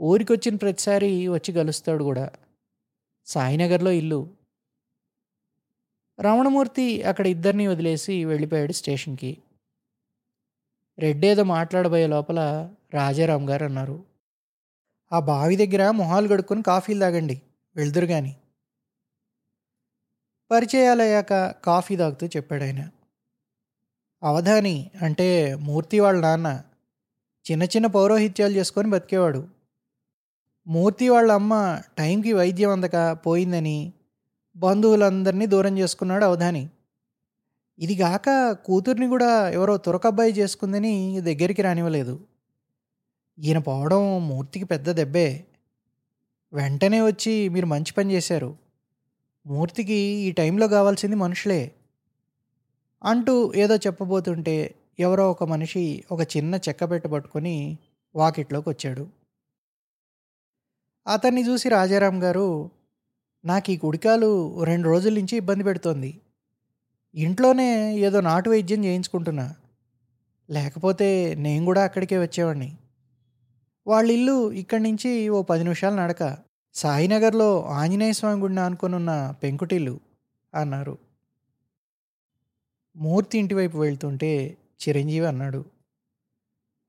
ఊరికొచ్చిన 0.00 0.56
ప్రతిసారి 0.56 1.28
వచ్చి 1.28 1.54
కలుస్తాడు 1.54 2.04
కూడా. 2.04 2.30
సాయినగర్లో 3.26 3.90
ఇల్లు. 3.90 4.37
రమణమూర్తి 6.20 7.02
అక్కడ 7.02 7.26
ఇద్దరిని 7.26 7.66
వదిలేసి 7.66 8.24
వెళ్ళిపోయాడు 8.24 8.72
స్టేషన్కి. 8.72 9.38
రెడ్డేదో 10.98 11.42
మాట్లాడబోయే 11.42 12.06
లోపల 12.06 12.70
రాజారాం 12.94 13.50
గారు 13.50 13.64
అన్నారు. 13.64 14.04
ఆ 15.12 15.20
బావి 15.20 15.56
దగ్గర 15.56 15.90
మొహాలు 15.90 16.28
గడుక్కొని 16.28 16.62
కాఫీలు 16.62 17.00
తాగండి 17.00 17.42
వెళ్దురు 17.76 18.06
కానీ 18.06 18.36
పరిచయాలయ్యాక 20.50 21.50
కాఫీ 21.50 21.96
తాగుతూ 21.96 22.26
చెప్పాడు 22.26 22.62
ఆయన. 22.62 22.90
అవధాని 24.22 24.90
అంటే 25.02 25.54
మూర్తి 25.54 26.00
వాళ్ళ 26.00 26.20
నాన్న. 26.20 26.62
చిన్న 27.50 27.62
చిన్న 27.62 27.86
పౌరోహిత్యాలు 27.86 28.52
చేసుకొని 28.52 28.90
బతికేవాడు. 28.90 29.48
మూర్తి 30.66 31.08
వాళ్ళ 31.08 31.32
అమ్మ 31.32 31.80
టైంకి 31.98 32.32
వైద్యం 32.32 32.70
అందక 32.70 33.18
పోయిందని 33.26 33.92
బంధువులందరినీ 34.56 35.46
దూరం 35.46 35.78
చేసుకున్నాడు 35.78 36.24
అవధాని. 36.24 36.68
ఇదిగాక 37.78 38.52
కూతుర్ని 38.52 39.06
కూడా 39.06 39.50
ఎవరో 39.50 39.76
తురకబ్బాయి 39.76 40.32
చేసుకుందని 40.32 41.20
దగ్గరికి 41.20 41.62
రానివ్వలేదు. 41.62 42.20
ఈయన 43.38 43.58
పోవడం 43.58 44.28
మూర్తికి 44.28 44.64
పెద్ద 44.64 44.90
దెబ్బే. 44.90 45.44
వెంటనే 46.52 47.00
వచ్చి 47.00 47.48
మీరు 47.48 47.66
మంచి 47.66 47.92
పని 47.92 48.14
చేశారు. 48.14 48.56
మూర్తికి 49.46 49.94
ఈ 49.94 50.32
టైంలో 50.32 50.68
కావాల్సింది 50.68 51.16
మనుషులే. 51.16 51.72
అంటూ 53.04 53.52
ఏదో 53.54 53.76
చెప్పబోతుంటే 53.76 54.74
ఎవరో 54.98 55.30
ఒక 55.30 55.44
మనిషి 55.44 56.04
ఒక 56.12 56.36
చిన్న 56.36 56.54
చెక్క 56.54 56.90
పెట్ట 56.90 57.06
పట్టుకొని 57.06 57.78
వాకిట్లోకి 58.16 58.68
వచ్చాడు. 58.68 59.06
అతన్ని 61.06 61.48
చూసి 61.48 61.68
రాజారాం 61.68 62.22
గారు 62.22 62.70
నాకు 63.44 63.70
ఈ 63.70 63.76
కుడికాలు 63.76 64.64
రెండు 64.64 64.88
రోజుల 64.88 65.14
నుంచి 65.14 65.36
ఇబ్బంది 65.36 65.64
పెడుతోంది. 65.64 66.20
ఇంట్లోనే 67.14 67.96
ఏదో 67.96 68.20
నాటు 68.20 68.50
వైద్యం 68.50 68.84
చేయించుకుంటున్నా. 68.84 69.54
లేకపోతే 70.50 71.34
నేను 71.34 71.64
కూడా 71.64 71.84
అక్కడికే 71.84 72.18
వచ్చేవాడిని 72.18 72.76
వాళ్ళ 73.86 74.10
ఇల్లు 74.10 74.52
ఇక్కడి 74.52 74.82
నుంచి 74.82 75.28
ఓ 75.28 75.42
పది 75.42 75.62
నిమిషాలు 75.62 75.96
నడక. 75.96 76.38
సాయినగర్లో 76.74 77.62
ఆంజనేయ 77.62 78.12
స్వామి 78.12 78.40
గుడిని 78.40 78.60
అనుకునున్న 78.60 79.34
పెంకుటిల్లు 79.42 80.00
అన్నారు. 80.54 80.98
మూర్తి 82.96 83.38
ఇంటివైపు 83.38 83.78
వెళ్తుంటే 83.78 84.56
చిరంజీవి 84.82 85.26
అన్నాడు. 85.26 85.64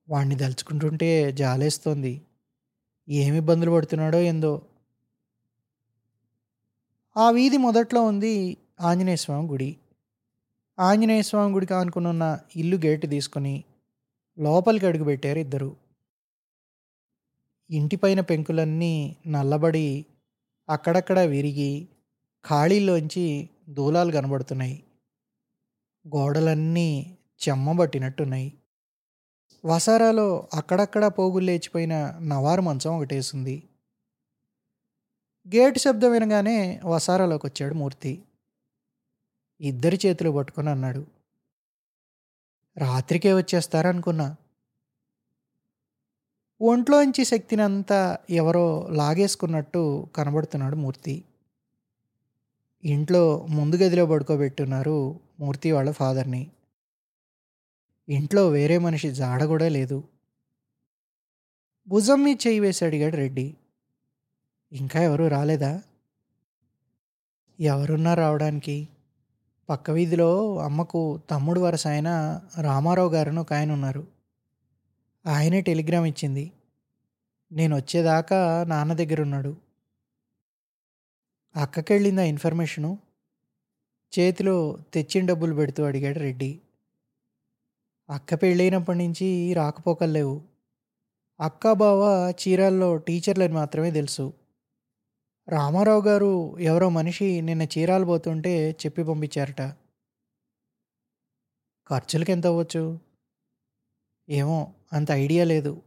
వాణ్ణి 0.09 0.35
దలుచుకుంటుంటే 0.35 1.31
జాలేస్తోంది. 1.31 2.21
ఏమి 3.09 3.37
ఇబ్బందులు 3.37 3.71
పడుతున్నాడో 3.71 4.19
ఏందో. 4.19 4.61
ఆ 7.19 7.29
వీధి 7.29 7.57
మొదట్లో 7.57 8.03
ఉంది 8.03 8.57
ఆంజనేయ 8.81 9.15
స్వామి 9.15 9.47
గుడి. 9.47 9.77
ఆంజనేయ 10.79 11.21
స్వామి 11.21 11.53
గుడికి 11.53 11.73
ఆనుకునున్న 11.73 12.39
ఇల్లు 12.55 12.77
గేటు 12.77 13.07
తీసుకొని 13.07 13.63
లోపలికి 14.39 14.85
అడుగుపెట్టారు 14.85 15.39
ఇద్దరు. 15.39 15.75
ఇంటిపైన 17.71 18.19
పెంకులన్నీ 18.19 19.15
నల్లబడి 19.27 20.05
అక్కడక్కడ 20.69 21.19
విరిగి 21.19 21.87
ఖాళీలోంచి 22.45 23.49
దూలాలు 23.69 24.11
కనబడుతున్నాయి. 24.11 24.83
గోడలన్నీ 26.07 27.17
చెమ్మబట్టినట్టున్నాయి. 27.49 28.53
వసారాలో 29.65 30.47
అక్కడక్కడ 30.53 31.05
పోగులు 31.05 31.45
లేచిపోయిన 31.45 32.19
నవారు 32.21 32.61
మంచం 32.61 32.97
ఒకటేసింది. 32.97 33.63
గేటు 35.55 35.79
శబ్దం 35.79 36.11
వినగానే 36.11 36.81
వసారాలోకి 36.85 37.47
వచ్చాడు 37.47 37.73
మూర్తి. 37.73 38.21
ఇద్దరి 39.61 39.99
చేతులు 40.05 40.29
పట్టుకొని 40.31 40.69
అన్నాడు 40.69 41.07
రాత్రికే 42.77 43.33
వచ్చేస్తారనుకున్నా. 43.33 44.35
ఒంట్లోంచి 46.61 47.25
శక్తినంతా 47.25 48.17
ఎవరో 48.29 48.87
లాగేసుకున్నట్టు 48.91 50.07
కనబడుతున్నాడు 50.15 50.75
మూర్తి. 50.75 51.23
ఇంట్లో 52.83 53.45
ముందు 53.49 53.75
గదిలో 53.75 54.05
పడుకోబెట్టున్నారు 54.05 55.19
మూర్తి 55.39 55.71
వాళ్ళ 55.71 55.91
ఫాదర్ని. 55.91 56.51
ఇంట్లో 58.09 58.49
వేరే 58.49 58.77
మనిషి 58.77 59.11
జాడ 59.11 59.43
కూడా 59.43 59.67
లేదు. 59.69 60.03
భుజం 61.87 62.23
మీద 62.23 62.35
చేయి 62.47 62.59
వేసి 62.59 62.85
అడిగాడు 62.85 63.15
రెడ్డి. 63.15 63.55
ఇంకా 64.71 65.01
ఎవరు 65.01 65.27
రాలేదా? 65.27 65.81
ఎవరున్నా 67.59 68.13
రావడానికి. 68.13 68.87
పక్క 69.69 69.91
వీధిలో 69.91 70.59
అమ్మకు 70.59 71.21
తమ్ముడు 71.29 71.59
వరస 71.59 71.87
ఆయన 71.87 72.41
రామారావు 72.61 73.09
గారును 73.09 73.41
ఒక 73.41 73.53
ఆయన 73.53 73.71
ఉన్నారు. 73.71 74.07
ఆయనే 75.25 75.61
టెలిగ్రామ్ 75.61 76.05
ఇచ్చింది. 76.05 76.51
నేను 77.51 77.75
వచ్చేదాకా 77.75 78.63
నాన్న 78.63 78.93
దగ్గర 78.93 79.21
ఉన్నాడు. 79.21 79.57
అక్కకెళ్ళిందా 81.55 82.23
ఇన్ఫర్మేషను. 82.23 82.99
చేతిలో 84.19 84.77
తెచ్చిన 84.93 85.25
డబ్బులు 85.25 85.55
పెడుతూ 85.55 85.83
అడిగాడు 85.83 86.19
రెడ్డి. 86.19 86.59
అక్క 88.09 88.33
పెళ్ళైనప్పటి 88.33 88.97
నుంచి 88.97 89.53
రాకపోకలేవు 89.53 90.41
అక్క 91.39 91.71
బావ 91.71 92.31
చీరాల్లో 92.31 92.97
టీచర్లని 92.97 93.53
మాత్రమే 93.53 93.91
తెలుసు. 93.91 94.33
రామారావు 95.49 96.01
గారు 96.01 96.59
ఎవరో 96.59 96.89
మనిషి 96.89 97.41
నిన్న 97.41 97.63
చీరాలు 97.63 98.05
పోతుంటే 98.05 98.71
చెప్పి 98.71 99.03
పంపించారట. 99.03 99.61
ఖర్చులకి 101.89 102.31
ఎంత 102.31 102.47
అవ్వచ్చు? 102.47 102.99
ఏమో 104.29 104.73
అంత 104.93 105.11
ఐడియా 105.11 105.43
లేదు. 105.43 105.81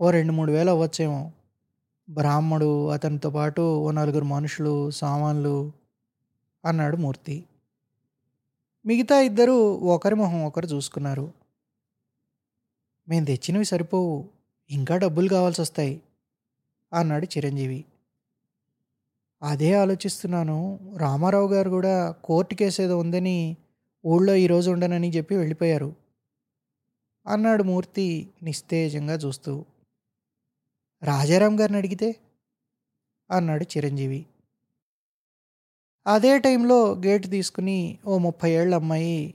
ఓ 0.00 0.10
రెండు 0.10 0.32
మూడు 0.32 0.52
వేలు 0.52 0.70
అవ్వచ్చేమో. 0.70 1.32
బ్రాహ్మడు 2.10 2.88
అతనితో 2.88 3.30
పాటు 3.30 3.62
ఓ 3.78 3.90
నలుగురు 3.90 4.24
మనుషులు 4.24 4.90
సామాన్లు 4.90 5.72
అన్నాడు 6.64 6.96
మూర్తి. 6.96 7.44
మిగతా 8.86 9.20
ఇద్దరు 9.20 9.52
ఒకరి 9.74 10.14
మొహం 10.14 10.44
ఒకరు 10.44 10.66
చూసుకున్నారు. 10.66 11.32
మేము 13.08 13.24
తెచ్చినవి 13.24 13.64
సరిపోవు. 13.64 14.28
ఇంకా 14.70 14.96
డబ్బులు 14.96 15.28
కావాల్సి 15.28 15.60
వస్తాయి 15.60 16.02
అన్నాడు 16.92 17.26
చిరంజీవి. 17.26 17.84
అదే 19.42 19.74
ఆలోచిస్తున్నాను. 19.74 20.80
రామారావు 20.96 21.48
గారు 21.48 21.70
కూడా 21.70 22.14
కోర్టు 22.24 22.54
కేసు 22.54 22.82
ఏదో 22.82 22.98
ఉందని 22.98 23.56
ఊళ్ళో 24.06 24.34
ఈరోజు 24.34 24.70
ఉండనని 24.70 25.10
చెప్పి 25.10 25.36
వెళ్ళిపోయారు. 25.36 25.94
అన్నాడు 27.26 27.62
మూర్తి 27.62 28.28
నిస్తేజంగా 28.42 29.14
చూస్తూ. 29.14 29.64
రాజారాం 31.02 31.60
గారిని 31.60 31.78
అడిగితే? 31.78 32.16
అన్నాడు 33.30 33.64
చిరంజీవి. 33.76 34.26
అదే 36.06 36.38
టైంలో 36.38 36.92
గేటు 36.92 37.26
తీసుకుని 37.26 37.98
ఓ 38.06 38.18
ముప్పై 38.18 38.50
ఏళ్ళ 38.50 38.74
అమ్మాయి 38.74 39.34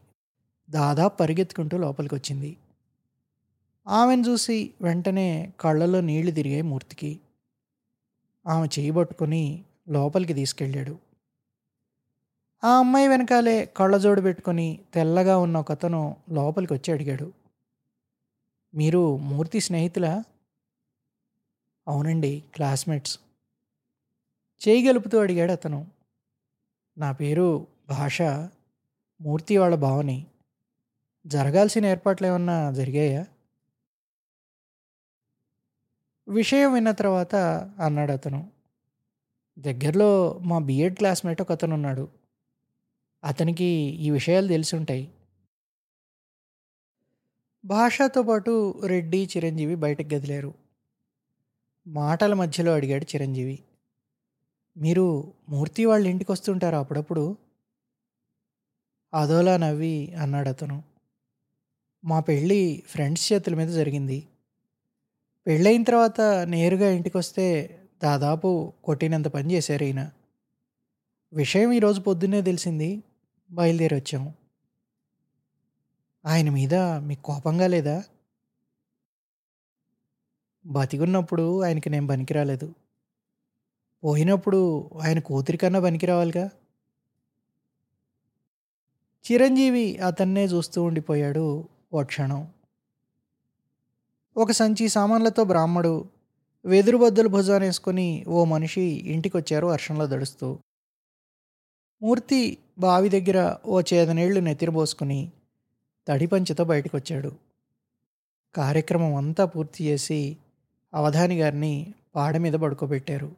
దాదాపు 0.70 1.18
పరిగెత్తుకుంటూ 1.18 1.78
లోపలికి 1.78 2.16
వచ్చింది 2.16 2.58
ఆమెను 3.88 4.24
చూసి 4.30 4.72
వెంటనే 4.82 5.54
కళ్ళలో 5.60 6.02
నీళ్ళు 6.02 6.32
తిరిగాయి 6.32 6.62
మూర్తికి. 6.62 7.20
ఆమె 8.48 8.68
చేయబట్టుకొని 8.80 9.64
లోపలికి 9.90 10.34
తీసుకెళ్ళాడు. 10.34 11.00
ఆ 12.64 12.80
అమ్మాయి 12.80 13.08
వెనకాలే 13.08 13.66
కళ్ళజోడు 13.66 14.22
పెట్టుకొని 14.22 14.80
తెల్లగా 14.94 15.38
ఉన్న 15.38 15.58
ఒకతను 15.58 16.18
లోపలికి 16.30 16.74
వచ్చి 16.74 16.94
అడిగాడు. 16.94 17.34
మీరు 18.76 19.18
మూర్తి 19.18 19.60
స్నేహితులా? 19.60 20.24
అవునండి 21.88 22.44
క్లాస్మేట్స్. 22.56 23.20
చేయగలుపుతూ 24.68 25.20
అడిగాడు 25.20 25.52
అతను. 25.52 25.88
నా 26.98 27.12
పేరు 27.12 27.68
భాష 27.90 28.22
మూర్తి 29.22 29.58
వాళ్ళ 29.58 29.76
భావని. 29.76 30.26
జరగాల్సిన 31.28 31.86
ఏర్పాట్లు 31.86 32.28
ఏమన్నా 32.28 32.72
జరిగాయా? 32.72 33.26
విషయం 36.28 36.74
విన్న 36.74 36.92
తర్వాత 36.92 37.36
అన్నాడు 37.86 38.12
అతను. 38.12 38.57
దగ్గరలో 39.60 40.40
మా 40.44 40.60
బీఎడ్ 40.60 40.96
క్లాస్మేట్ 40.96 41.42
ఒక 41.42 41.52
అతను 41.52 41.74
ఉన్నాడు 41.74 42.08
అతనికి 43.24 43.64
ఈ 44.00 44.10
విషయాలు 44.10 44.48
తెలిసి 44.48 44.76
ఉంటాయి 44.76 45.12
భాషతో 47.66 48.22
పాటు 48.22 48.82
రెడ్డి 48.86 49.30
చిరంజీవి 49.38 49.76
బయటకు 49.76 50.14
గదిలేరు. 50.14 50.54
మాటల 51.88 52.34
మధ్యలో 52.34 52.74
అడిగాడు 52.74 53.04
చిరంజీవి. 53.04 53.60
మీరు 54.78 55.34
మూర్తి 55.50 55.86
వాళ్ళ 55.86 56.08
ఇంటికి 56.08 56.32
వస్తుంటారా 56.32 56.80
అప్పుడప్పుడు? 56.80 57.38
అదోలా 59.14 59.58
నవ్వి 59.58 60.14
అన్నాడు 60.14 60.50
అతను. 60.50 60.84
మా 62.06 62.20
పెళ్ళి 62.20 62.84
ఫ్రెండ్స్ 62.88 63.34
చేతుల 63.34 63.56
మీద 63.56 63.68
జరిగింది. 63.68 64.28
పెళ్ళైన 65.48 65.84
తర్వాత 65.84 66.22
నేరుగా 66.22 66.90
ఇంటికి 66.90 67.18
వస్తే 67.18 67.77
దాదాపు 68.04 68.74
కొట్టినంత 68.84 69.28
పని 69.28 69.54
చేశారు 69.54 69.84
ఈయన. 69.84 70.12
విషయం 71.34 71.72
ఈరోజు 71.72 72.02
పొద్దున్నే 72.02 72.42
తెలిసింది. 72.42 73.04
బయలుదేరి 73.52 73.96
వచ్చాము 73.96 74.34
ఆయన 76.26 76.50
మీద 76.50 76.76
మీకు 76.76 77.22
కోపంగా 77.22 77.68
లేదా? 77.68 78.04
బతికున్నప్పుడు 80.66 81.64
ఆయనకి 81.64 81.90
నేను 81.90 82.08
పనికిరాలేదు. 82.08 82.74
పోయినప్పుడు 84.04 84.90
ఆయన 85.02 85.20
కూతురి 85.20 85.58
కన్నా 85.58 85.80
పనికిరావాలిగా? 85.80 86.50
చిరంజీవి 89.32 89.98
అతన్నే 89.98 90.46
చూస్తూ 90.46 90.84
ఉండిపోయాడు 90.84 91.70
ఓ 91.94 92.04
క్షణం. 92.04 92.52
ఒక 94.38 94.52
సంచి 94.52 94.90
సామాన్లతో 94.90 95.44
బ్రాహ్మడు 95.44 96.17
వెదురు 96.68 96.98
బద్దలు 96.98 97.28
భుజానేసుకొని 97.28 98.26
ఓ 98.28 98.44
మనిషి 98.44 98.82
ఇంటికొచ్చారు 98.82 99.68
వర్షంలో 99.68 100.08
దడుస్తూ. 100.08 100.60
మూర్తి 102.02 102.58
బావి 102.80 103.10
దగ్గర 103.10 103.58
ఓ 103.66 103.82
చేదనీళ్ళు 103.82 104.40
నెత్తిరబోసుకుని 104.40 105.32
తడిపంచతో 106.08 106.64
బయటకొచ్చాడు. 106.64 107.32
కార్యక్రమం 108.56 109.16
అంతా 109.16 109.46
పూర్తి 109.46 109.84
చేసి 109.86 110.38
అవధాని 110.94 111.40
గారిని 111.40 111.94
పాడ 112.16 112.38
మీద 112.38 112.54
పడుకోబెట్టారు. 112.54 113.36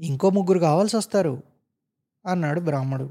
ఇంకో 0.00 0.30
ముగ్గురు 0.30 0.58
కావాల్సి 0.58 0.96
వస్తారు 0.96 1.42
అన్నాడు 2.26 2.60
బ్రాహ్మడు. 2.60 3.10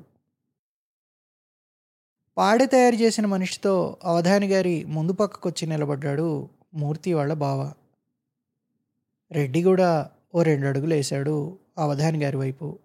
పాడె 2.38 2.66
తయారు 2.66 2.96
చేసిన 2.96 3.26
మనిషితో 3.26 3.98
అవధాని 4.04 4.48
గారి 4.48 4.86
ముందు 4.86 5.12
పక్కకొచ్చి 5.12 5.68
నిలబడ్డాడు 5.68 6.50
మూర్తి 6.74 7.14
వాళ్ళ 7.14 7.34
బావ. 7.34 7.74
రెడ్డి 9.34 9.64
కూడా 9.64 10.12
ఓ 10.36 10.44
రెండు 10.44 10.68
అడుగులు 10.68 10.94
వేశాడు 10.94 11.58
అవధాని 11.78 12.24
గారి 12.24 12.38
వైపు. 12.38 12.80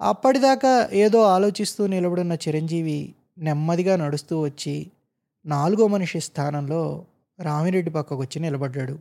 అప్పటిదాకా 0.00 0.88
ఏదో 0.92 1.22
ఆలోచిస్తూ 1.22 1.86
నిలబడున్న 1.86 2.32
చిరంజీవి 2.32 3.14
నెమ్మదిగా 3.38 3.96
నడుస్తూ 3.96 4.40
వచ్చి 4.40 4.90
నాలుగో 5.46 5.86
మనిషి 5.86 6.20
స్థానంలో 6.20 7.06
రామిరెడ్డి 7.40 7.90
పక్కకు 7.90 8.20
వచ్చి 8.20 8.40
నిలబడ్డాడు. 8.40 8.98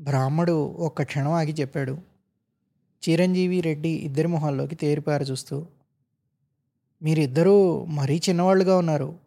బ్రాహ్మడు 0.00 0.52
ఒక్క 0.62 1.02
క్షణం 1.02 1.32
ఆగి 1.32 1.52
చెప్పాడు. 1.52 1.98
చిరంజీవి 3.08 3.60
రెడ్డి 3.60 3.88
ఇద్దరి 3.88 4.28
మొహాల్లోకి 4.28 4.74
తేరిపారు 4.74 5.24
చూస్తూ. 5.24 5.66
మీరిద్దరూ 7.02 7.84
మరీ 7.84 8.20
చిన్నవాళ్ళుగా 8.28 8.78
ఉన్నారు. 8.78 9.18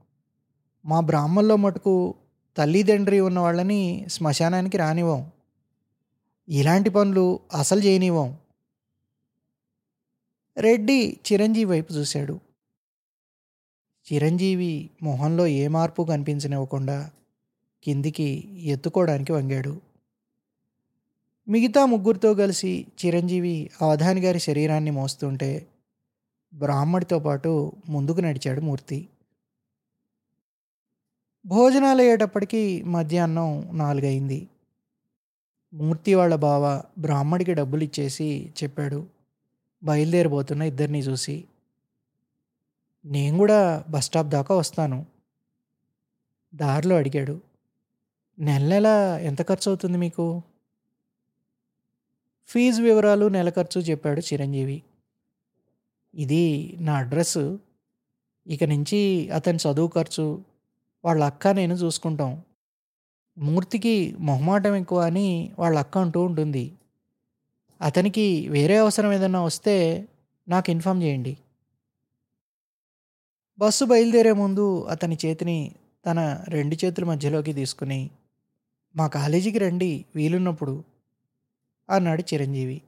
మా 0.86 1.00
బ్రాహ్మణలో 1.00 1.56
మటుకు 1.56 2.16
తల్లిదండ్రి 2.58 3.20
ఉన్న 3.20 3.40
వాళ్ళని 3.40 4.06
శ్మశానానికి 4.10 4.78
రానివ్వం. 4.78 5.32
ఇలాంటి 6.50 6.90
పనులు 6.90 7.40
అసలు 7.54 7.80
చేయనివ్వం. 7.80 8.38
రెడ్డి 10.58 11.20
చిరంజీవి 11.32 11.72
వైపు 11.72 11.94
చూశాడు. 11.94 12.40
చిరంజీవి 14.14 14.90
మొహంలో 15.04 15.48
ఏ 15.48 15.68
మార్పు 15.68 16.04
కనిపించనివ్వకుండా 16.04 17.12
కిందికి 17.84 18.48
ఎత్తుకోవడానికి 18.62 19.32
వంగాడు. 19.32 19.82
మిగతా 21.48 21.86
ముగ్గురితో 21.86 22.34
కలిసి 22.34 22.86
చిరంజీవి 23.06 23.70
అవధాని 23.82 24.22
గారి 24.22 24.40
శరీరాన్ని 24.40 24.92
మోస్తుంటే 24.92 25.68
బ్రాహ్మడితో 26.54 27.20
పాటు 27.20 27.72
ముందుకు 27.90 28.20
నడిచాడు 28.20 28.62
మూర్తి. 28.62 29.08
భోజనాలు 31.46 32.02
అయ్యేటప్పటికి 32.02 32.84
మధ్యాహ్నం 32.84 33.70
నాలుగైంది 33.74 34.48
మూర్తి 35.74 36.14
వాళ్ళ 36.14 36.36
బావ 36.36 36.84
బ్రాహ్మడికి 36.98 37.54
డబ్బులు 37.54 37.84
ఇచ్చేసి 37.84 38.54
చెప్పాడు 38.64 39.08
బయలుదేరిపోతున్న 39.84 40.62
ఇద్దరిని 40.62 41.00
చూసి. 41.00 41.48
నేను 43.06 43.38
కూడా 43.38 43.86
బస్ 43.90 44.06
స్టాప్ 44.06 44.28
దాకా 44.28 44.56
వస్తాను. 44.56 45.06
దారిలో 46.56 46.96
అడిగాడు 46.96 47.42
నెల 48.40 48.68
నెల 48.68 48.88
ఎంత 49.22 49.42
ఖర్చు 49.42 49.72
అవుతుంది 49.72 49.98
మీకు? 49.98 50.42
ఫీజు 52.48 52.82
వివరాలు 52.82 53.26
నెల 53.26 53.50
ఖర్చు 53.50 53.82
చెప్పాడు 53.82 54.20
చిరంజీవి. 54.20 54.84
ఇది 56.16 56.78
నా 56.80 56.94
అడ్రస్ 56.96 57.58
ఇక 58.48 58.64
నుంచి 58.64 59.30
అతని 59.30 59.58
చదువు 59.58 59.88
ఖర్చు 59.88 60.42
వాళ్ళ 61.06 61.24
అక్క 61.24 61.48
నేను 61.48 61.74
చూసుకుంటాం. 61.74 62.44
మూర్తికి 63.38 64.16
మొహమాటం 64.20 64.76
ఎక్కువ 64.76 65.00
అని 65.00 65.28
వాళ్ళ 65.60 65.78
అక్క 65.80 65.98
అంటూ 65.98 66.22
ఉంటుంది. 66.22 66.66
అతనికి 67.82 68.48
వేరే 68.50 68.78
అవసరం 68.78 69.12
ఏదైనా 69.14 69.42
వస్తే 69.42 70.08
నాకు 70.48 70.72
ఇన్ఫామ్ 70.72 71.04
చేయండి. 71.04 71.38
బస్సు 73.60 73.86
బయలుదేరే 73.86 74.32
ముందు 74.32 74.84
అతని 74.84 75.18
చేతిని 75.26 75.76
తన 76.06 76.46
రెండు 76.48 76.76
చేతుల 76.86 77.06
మధ్యలోకి 77.06 77.54
తీసుకుని 77.54 78.12
మా 78.96 79.08
కాలేజీకి 79.08 79.58
రండి 79.58 80.06
వీలున్నప్పుడు 80.16 80.84
అన్నాడు 81.90 82.22
చిరంజీవి. 82.22 82.82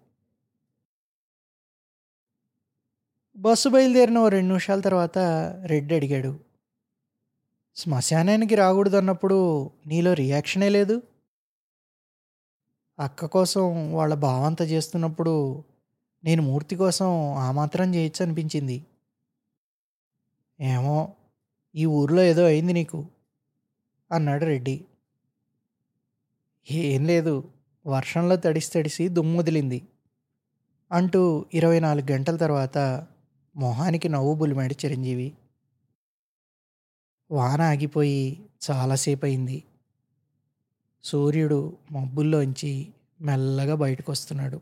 బస్సు 3.38 3.69
బయలుదేరిన 3.69 4.17
ఓ 4.17 4.30
రెండు 4.30 4.47
నిమిషాల 4.47 4.80
తర్వాత 4.80 5.17
రెడ్డి 5.65 5.95
అడిగాడు 5.95 6.50
శ్మశానానికి 7.75 8.55
రాకూడదు 8.55 8.97
అన్నప్పుడు 8.97 9.38
నీలో 9.88 10.13
రియాక్షనే 10.13 10.69
లేదు? 10.69 11.01
అక్క 12.99 13.25
కోసం 13.25 13.93
వాళ్ళ 13.93 14.13
భావంత 14.13 14.62
చేస్తున్నప్పుడు 14.62 15.63
నేను 16.23 16.41
మూర్తి 16.41 16.75
కోసం 16.75 17.34
ఆ 17.38 17.51
మాత్రం 17.51 17.95
చేయొచ్చు 17.95 18.25
అనిపించింది. 18.25 18.86
ఏమో 20.60 21.13
ఈ 21.75 21.86
ఊర్లో 21.86 22.23
ఏదో 22.23 22.45
అయింది 22.45 22.73
నీకు 22.73 23.05
అన్నాడు 24.12 24.45
రెడ్డి. 24.45 24.86
ఏం 26.71 27.05
లేదు 27.05 27.49
వర్షంలో 27.86 28.36
తడిసి 28.36 28.71
తడిసి 28.71 29.07
దుమ్ముదిలింది 29.07 29.88
అంటూ 30.91 31.45
ఇరవై 31.53 31.79
నాలుగు 31.79 32.12
గంటల 32.12 32.36
తర్వాత 32.36 33.07
మొహానికి 33.55 34.10
నవ్వు 34.10 34.36
బులిమాడు 34.36 34.75
చిరంజీవి 34.86 35.34
వాన 37.32 37.62
ఆగిపోయి 37.62 38.22
చాలాసేపు 38.70 39.26
అయింది 39.26 39.63
సూర్యుడు 41.04 41.60
మబ్బుల్లోంచి 41.91 42.72
మెల్లగా 43.22 43.76
బయటకు 43.76 44.12
వస్తున్నాడు 44.12 44.60